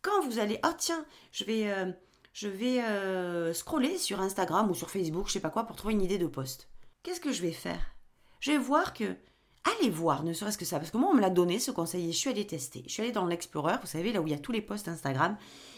Quand 0.02 0.22
vous 0.24 0.40
allez, 0.40 0.60
oh 0.66 0.74
tiens, 0.78 1.06
je 1.32 1.44
vais, 1.46 1.72
euh, 1.72 1.92
je 2.34 2.48
vais 2.48 2.82
euh, 2.82 3.54
scroller 3.54 3.98
sur 3.98 4.20
Instagram 4.20 4.70
ou 4.70 4.74
sur 4.74 4.90
Facebook, 4.90 5.28
je 5.28 5.34
sais 5.34 5.40
pas 5.40 5.52
quoi, 5.52 5.64
pour 5.64 5.76
trouver 5.76 5.94
une 5.94 6.02
idée 6.02 6.18
de 6.18 6.28
poste. 6.28 6.68
Qu'est-ce 7.04 7.22
que 7.22 7.32
je 7.32 7.44
vais 7.44 7.52
faire? 7.52 7.96
Je 8.40 8.52
vais 8.52 8.58
voir 8.58 8.94
que, 8.94 9.16
allez 9.64 9.90
voir, 9.90 10.24
ne 10.24 10.34
serait-ce 10.34 10.58
que 10.58 10.66
ça, 10.66 10.80
parce 10.80 10.92
que 10.92 10.98
moi 10.98 11.10
on 11.12 11.16
me 11.16 11.22
l'a 11.22 11.30
donné 11.30 11.60
ce 11.60 11.72
conseil 11.72 12.10
et 12.10 12.12
je 12.12 12.18
suis 12.18 12.30
allée 12.30 12.48
tester. 12.48 12.84
Je 12.88 12.92
suis 12.92 13.04
allée 13.04 13.12
dans 13.12 13.28
l'Explorer, 13.28 13.78
vous 13.80 13.88
savez 13.88 14.12
là 14.12 14.22
où 14.22 14.28
il 14.28 14.32
y 14.32 14.36
a 14.36 14.40
tous 14.40 14.52
les 14.52 14.62
posts 14.62 14.88
Instagram, 14.88 15.38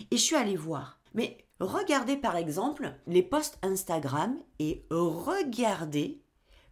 et 0.09 0.17
je 0.17 0.21
suis 0.21 0.35
allée 0.35 0.55
voir. 0.55 0.99
Mais 1.13 1.45
regardez 1.59 2.17
par 2.17 2.37
exemple 2.37 2.95
les 3.05 3.23
posts 3.23 3.57
Instagram 3.61 4.37
et 4.59 4.85
regardez 4.89 6.21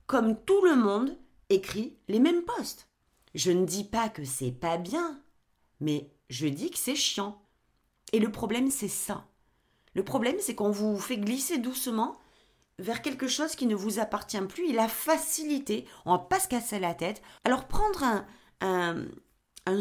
comme 0.08 0.38
tout 0.44 0.64
le 0.64 0.76
monde 0.76 1.18
écrit 1.50 1.98
les 2.08 2.20
mêmes 2.20 2.44
posts. 2.44 2.88
Je 3.36 3.52
ne 3.52 3.66
dis 3.66 3.84
pas 3.84 4.10
que 4.10 4.24
c'est 4.24 4.52
pas 4.52 4.78
bien, 4.78 5.22
mais 5.80 6.12
je 6.30 6.48
dis 6.48 6.72
que 6.72 6.78
c'est 6.78 6.96
chiant. 6.96 7.42
Et 8.12 8.20
le 8.20 8.32
problème, 8.32 8.70
c'est 8.70 8.88
ça. 8.88 9.26
Le 9.94 10.04
problème, 10.04 10.36
c'est 10.40 10.56
qu'on 10.56 10.72
vous 10.72 10.98
fait 10.98 11.18
glisser 11.18 11.58
doucement 11.58 12.18
vers 12.80 13.02
quelque 13.02 13.28
chose 13.28 13.56
qui 13.56 13.68
ne 13.68 13.76
vous 13.76 14.00
appartient 14.00 14.42
plus 14.42 14.70
et 14.70 14.74
la 14.74 14.88
facilité, 14.88 15.86
on 16.06 16.14
va 16.14 16.20
pas 16.20 16.40
se 16.40 16.48
casser 16.48 16.80
la 16.80 16.94
tête. 16.94 17.22
Alors 17.44 17.68
prendre 17.68 18.26
un, 18.62 19.06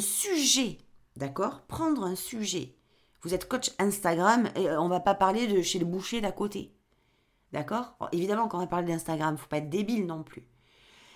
sujet, 0.01 0.79
d'accord? 1.17 1.63
Prendre 1.63 2.05
un 2.05 2.17
sujet. 2.17 2.77
Vous 3.23 3.35
êtes 3.35 3.49
coach 3.49 3.71
Instagram 3.79 4.49
et 4.57 4.71
on 4.73 4.89
va 4.89 5.01
pas 5.01 5.15
parler 5.15 5.47
de 5.47 5.63
chez 5.63 5.79
le 5.79 5.85
boucher 5.85 6.21
d'à 6.21 6.33
côté. 6.33 6.75
D'accord? 7.53 7.97
Évidemment, 8.13 8.49
quand 8.49 8.59
on 8.59 8.63
va 8.63 8.67
parler 8.67 8.89
d'Instagram, 8.89 9.37
faut 9.37 9.47
pas 9.47 9.59
être 9.59 9.71
débile 9.71 10.07
non 10.07 10.23
plus. 10.23 10.47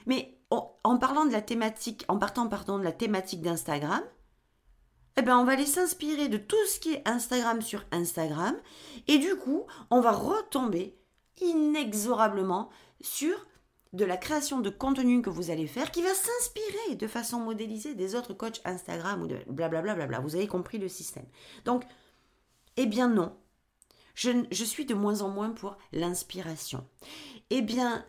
Mais 0.07 0.39
en 0.51 0.99
parlant 0.99 1.25
de 1.25 1.33
la 1.33 1.43
thématique, 1.43 2.05
en 2.09 2.19
partant 2.19 2.49
pardon 2.49 2.79
de 2.79 2.85
la 2.85 2.93
thématique 2.93 3.43
d'Instagram, 3.43 4.03
eh 5.17 5.23
ben 5.23 5.39
on 5.39 5.45
va 5.45 5.53
aller 5.53 5.67
s'inspirer 5.67 6.29
de 6.29 6.37
tout 6.37 6.57
ce 6.67 6.79
qui 6.79 6.93
est 6.93 7.09
Instagram 7.09 7.63
sur 7.63 7.85
Instagram 7.91 8.57
et 9.09 9.19
du 9.19 9.37
coup, 9.37 9.65
on 9.91 10.01
va 10.01 10.13
retomber 10.13 10.97
inexorablement 11.41 12.71
sur 13.01 13.47
de 13.93 14.05
la 14.05 14.17
création 14.17 14.61
de 14.61 14.71
contenu 14.71 15.23
que 15.23 15.31
vous 15.31 15.51
allez 15.51 15.67
faire 15.67 15.91
qui 15.91 16.03
va 16.03 16.13
s'inspirer 16.13 16.97
de 16.97 17.07
façon 17.07 17.41
modélisée 17.41 17.95
des 17.95 18.15
autres 18.15 18.35
coachs 18.35 18.61
Instagram 18.65 19.23
ou 19.23 19.27
de 19.27 19.39
blablabla. 19.49 19.95
Bla 19.95 20.07
bla 20.07 20.21
Vous 20.21 20.37
avez 20.37 20.47
compris 20.47 20.79
le 20.79 20.89
système. 20.89 21.27
Donc, 21.65 21.85
eh 22.77 22.87
bien 22.87 23.09
non. 23.09 23.37
Je, 24.15 24.31
je 24.51 24.65
suis 24.65 24.87
de 24.87 24.95
moins 24.95 25.23
en 25.23 25.29
moins 25.29 25.51
pour 25.51 25.77
l'inspiration. 25.93 26.87
Eh 27.51 27.63
bien, 27.63 28.05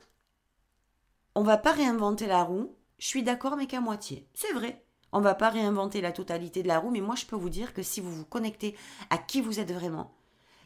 on 1.35 1.43
va 1.43 1.57
pas 1.57 1.71
réinventer 1.71 2.27
la 2.27 2.43
roue. 2.43 2.75
Je 2.97 3.07
suis 3.07 3.23
d'accord, 3.23 3.55
mais 3.55 3.67
qu'à 3.67 3.81
moitié. 3.81 4.27
C'est 4.33 4.53
vrai. 4.53 4.83
On 5.17 5.21
va 5.21 5.33
pas 5.33 5.49
réinventer 5.49 5.99
la 5.99 6.11
totalité 6.11 6.61
de 6.61 6.67
la 6.67 6.77
roue, 6.77 6.91
mais 6.91 7.01
moi 7.01 7.15
je 7.15 7.25
peux 7.25 7.35
vous 7.35 7.49
dire 7.49 7.73
que 7.73 7.81
si 7.81 8.01
vous 8.01 8.11
vous 8.11 8.23
connectez 8.23 8.77
à 9.09 9.17
qui 9.17 9.41
vous 9.41 9.59
êtes 9.59 9.71
vraiment, 9.71 10.13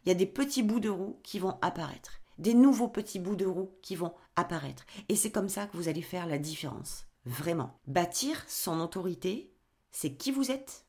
il 0.03 0.09
y 0.09 0.11
a 0.11 0.15
des 0.15 0.25
petits 0.25 0.61
bouts 0.61 0.81
de 0.81 0.89
roue 0.89 1.21
qui 1.23 1.39
vont 1.39 1.57
apparaître. 1.61 2.19
des 2.37 2.53
nouveaux 2.53 2.89
petits 2.89 3.19
bouts 3.19 3.37
de 3.37 3.45
roue 3.45 3.71
qui 3.81 3.95
vont 3.95 4.13
apparaître. 4.35 4.85
Et 5.07 5.15
c'est 5.15 5.31
comme 5.31 5.47
ça 5.47 5.67
que 5.67 5.77
vous 5.77 5.87
allez 5.87 6.01
faire 6.01 6.27
la 6.27 6.37
différence. 6.37 7.05
Vraiment. 7.25 7.79
Bâtir 7.87 8.43
son 8.49 8.81
autorité, 8.81 9.53
c'est 9.91 10.15
qui 10.15 10.31
vous 10.31 10.51
êtes, 10.51 10.85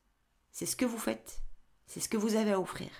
c'est 0.50 0.66
ce 0.66 0.74
que 0.74 0.84
vous 0.84 0.98
faites, 0.98 1.40
c'est 1.86 2.00
ce 2.00 2.08
que 2.08 2.16
vous 2.16 2.34
avez 2.34 2.50
à 2.50 2.60
offrir. 2.60 2.90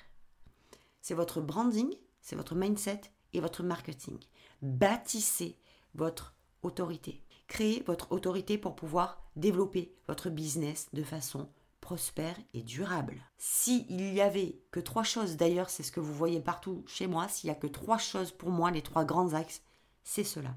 C'est 1.01 1.15
votre 1.15 1.41
branding, 1.41 1.93
c'est 2.21 2.37
votre 2.37 2.55
mindset 2.55 3.01
et 3.33 3.41
votre 3.41 3.65
marketing. 3.65 4.21
Bâtissez 4.61 5.59
votre 5.97 6.37
autorité. 6.63 7.21
Créez 7.53 7.83
votre 7.87 8.13
autorité 8.13 8.57
pour 8.57 8.75
pouvoir 8.75 9.23
développer 9.37 9.95
votre 10.09 10.31
business 10.31 10.89
de 10.95 11.03
façon 11.03 11.51
prospère 11.83 12.35
et 12.55 12.63
durable. 12.63 13.21
S'il 13.37 13.85
il 13.91 14.15
y 14.15 14.23
avait 14.23 14.63
que 14.71 14.81
trois 14.81 15.03
choses, 15.03 15.37
d'ailleurs 15.37 15.69
c'est 15.69 15.83
ce 15.83 15.93
que 15.93 16.01
vous 16.01 16.15
voyez 16.15 16.41
partout 16.41 16.83
chez 16.87 17.07
moi, 17.07 17.29
s'il 17.29 17.51
n'y 17.51 17.55
a 17.55 17.61
que 17.61 17.67
trois 17.67 17.99
choses 17.99 18.33
pour 18.33 18.49
moi, 18.49 18.71
les 18.71 18.81
trois 18.81 19.05
grands 19.05 19.35
axes, 19.35 19.61
c'est 20.03 20.25
cela. 20.25 20.57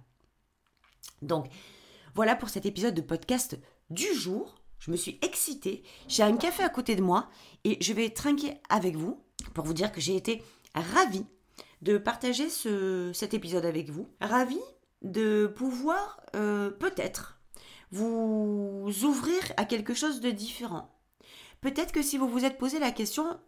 Donc 1.21 1.47
voilà 2.13 2.33
pour 2.33 2.47
cet 2.47 2.65
épisode 2.65 2.95
de 2.95 3.01
podcast 3.01 3.59
du 3.89 4.13
jour. 4.13 4.55
Je 4.79 4.89
me 4.89 4.95
suis 4.95 5.19
excitée, 5.21 5.83
j'ai 6.07 6.23
un 6.23 6.37
café 6.37 6.63
à 6.63 6.69
côté 6.69 6.95
de 6.95 7.01
moi 7.01 7.29
et 7.65 7.77
je 7.83 7.91
vais 7.91 8.09
trinquer 8.09 8.61
avec 8.69 8.95
vous 8.95 9.21
pour 9.53 9.65
vous 9.65 9.73
dire 9.73 9.91
que 9.91 9.99
j'ai 9.99 10.15
été 10.15 10.41
ravie 10.73 11.25
de 11.81 11.97
partager 11.97 12.49
ce, 12.49 13.11
cet 13.13 13.33
épisode 13.33 13.65
avec 13.65 13.89
vous. 13.89 14.07
Ravie 14.21 14.61
de 15.05 15.47
pouvoir 15.47 16.19
euh, 16.35 16.71
peut-être 16.71 17.39
vous 17.91 18.91
ouvrir 19.03 19.41
à 19.55 19.65
quelque 19.65 19.93
chose 19.93 20.19
de 20.19 20.31
différent. 20.31 20.91
Peut-être 21.61 21.93
que 21.93 22.01
si 22.01 22.17
vous 22.17 22.27
vous 22.27 22.43
êtes 22.43 22.57
posé 22.57 22.79
la 22.79 22.91
question 22.91 23.39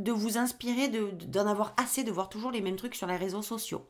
de 0.00 0.10
vous 0.10 0.38
inspirer, 0.38 0.88
d'en 0.88 1.46
avoir 1.46 1.74
assez 1.76 2.02
de 2.02 2.10
voir 2.10 2.28
toujours 2.28 2.50
les 2.50 2.62
mêmes 2.62 2.76
trucs 2.76 2.96
sur 2.96 3.06
les 3.06 3.16
réseaux 3.16 3.42
sociaux, 3.42 3.86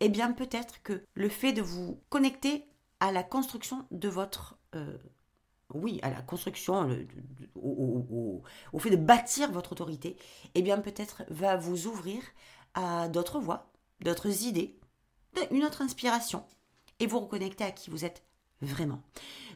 eh 0.00 0.08
bien 0.08 0.32
peut-être 0.32 0.82
que 0.82 1.02
le 1.14 1.28
fait 1.28 1.52
de 1.52 1.62
vous 1.62 2.02
connecter 2.10 2.66
à 3.00 3.12
la 3.12 3.22
construction 3.22 3.86
de 3.90 4.08
votre... 4.08 4.58
Euh, 4.74 4.98
oui, 5.72 6.00
à 6.02 6.10
la 6.10 6.20
construction, 6.20 6.86
au, 7.54 8.42
au, 8.72 8.78
fait 8.78 8.90
de 8.90 8.96
bâtir 8.96 9.50
votre 9.50 9.72
autorité, 9.72 10.18
eh 10.54 10.60
bien 10.60 10.78
peut-être 10.78 11.22
va 11.30 11.56
vous 11.56 11.86
ouvrir 11.86 12.22
à 12.74 13.08
d'autres 13.08 13.40
voies, 13.40 13.72
d'autres 14.02 14.44
idées, 14.44 14.78
une 15.50 15.64
autre 15.64 15.82
inspiration, 15.82 16.44
et 17.00 17.06
vous 17.06 17.20
reconnecter 17.20 17.64
à 17.64 17.70
qui 17.70 17.90
vous 17.90 18.04
êtes 18.04 18.22
vraiment. 18.62 19.02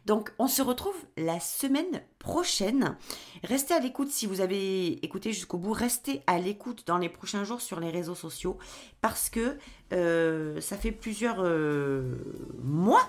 Donc 0.05 0.33
on 0.39 0.49
se 0.49 0.63
retrouve 0.63 0.97
la 1.17 1.41
semaine 1.41 2.03
prochaine. 2.19 2.97
Restez 3.45 3.75
à 3.75 3.81
l'écoute 3.81 4.11
si 4.11 4.27
vous 4.27 4.41
avez 4.41 5.05
écouté 5.05 5.33
jusqu'au 5.33 5.59
bout. 5.59 5.73
Restez 5.73 6.23
à 6.27 6.39
l'écoute 6.39 6.85
dans 6.87 6.99
les 6.99 7.09
prochains 7.09 7.45
jours 7.45 7.61
sur 7.61 7.81
les 7.81 7.91
réseaux 7.91 8.15
sociaux 8.15 8.59
parce 9.01 9.31
que 9.31 9.59
euh, 9.93 10.61
ça 10.61 10.77
fait 10.77 10.93
plusieurs 10.93 11.39
euh, 11.41 12.17
mois 12.63 13.09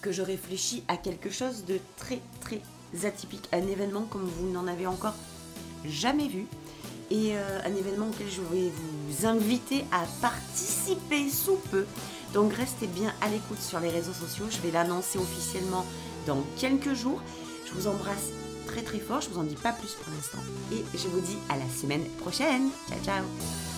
que 0.00 0.12
je 0.12 0.22
réfléchis 0.22 0.84
à 0.88 0.96
quelque 0.96 1.30
chose 1.30 1.64
de 1.64 1.78
très 1.96 2.20
très 2.40 2.60
atypique, 3.04 3.48
un 3.52 3.66
événement 3.66 4.02
comme 4.02 4.24
vous 4.24 4.50
n'en 4.50 4.66
avez 4.66 4.86
encore 4.86 5.14
jamais 5.84 6.28
vu 6.28 6.46
et 7.12 7.36
euh, 7.36 7.60
un 7.64 7.74
événement 7.74 8.08
auquel 8.08 8.28
je 8.30 8.40
vais 8.40 8.72
vous 8.74 9.26
inviter 9.26 9.84
à 9.92 10.04
participer 10.22 11.28
sous 11.28 11.58
peu. 11.70 11.84
Donc 12.32 12.54
restez 12.54 12.86
bien 12.86 13.12
à 13.20 13.28
l'écoute 13.28 13.60
sur 13.60 13.78
les 13.80 13.90
réseaux 13.90 14.14
sociaux. 14.14 14.46
Je 14.50 14.58
vais 14.62 14.70
l'annoncer 14.70 15.18
officiellement 15.18 15.84
dans 16.26 16.42
quelques 16.56 16.94
jours. 16.94 17.20
Je 17.66 17.74
vous 17.74 17.86
embrasse 17.86 18.30
très 18.66 18.82
très 18.82 18.98
fort. 18.98 19.20
Je 19.20 19.28
vous 19.28 19.38
en 19.38 19.44
dis 19.44 19.56
pas 19.56 19.72
plus 19.72 19.92
pour 19.92 20.12
l'instant. 20.14 20.42
Et 20.72 20.82
je 20.96 21.08
vous 21.08 21.20
dis 21.20 21.36
à 21.50 21.58
la 21.58 21.68
semaine 21.68 22.04
prochaine. 22.18 22.70
Ciao 22.88 22.98
ciao 23.04 23.71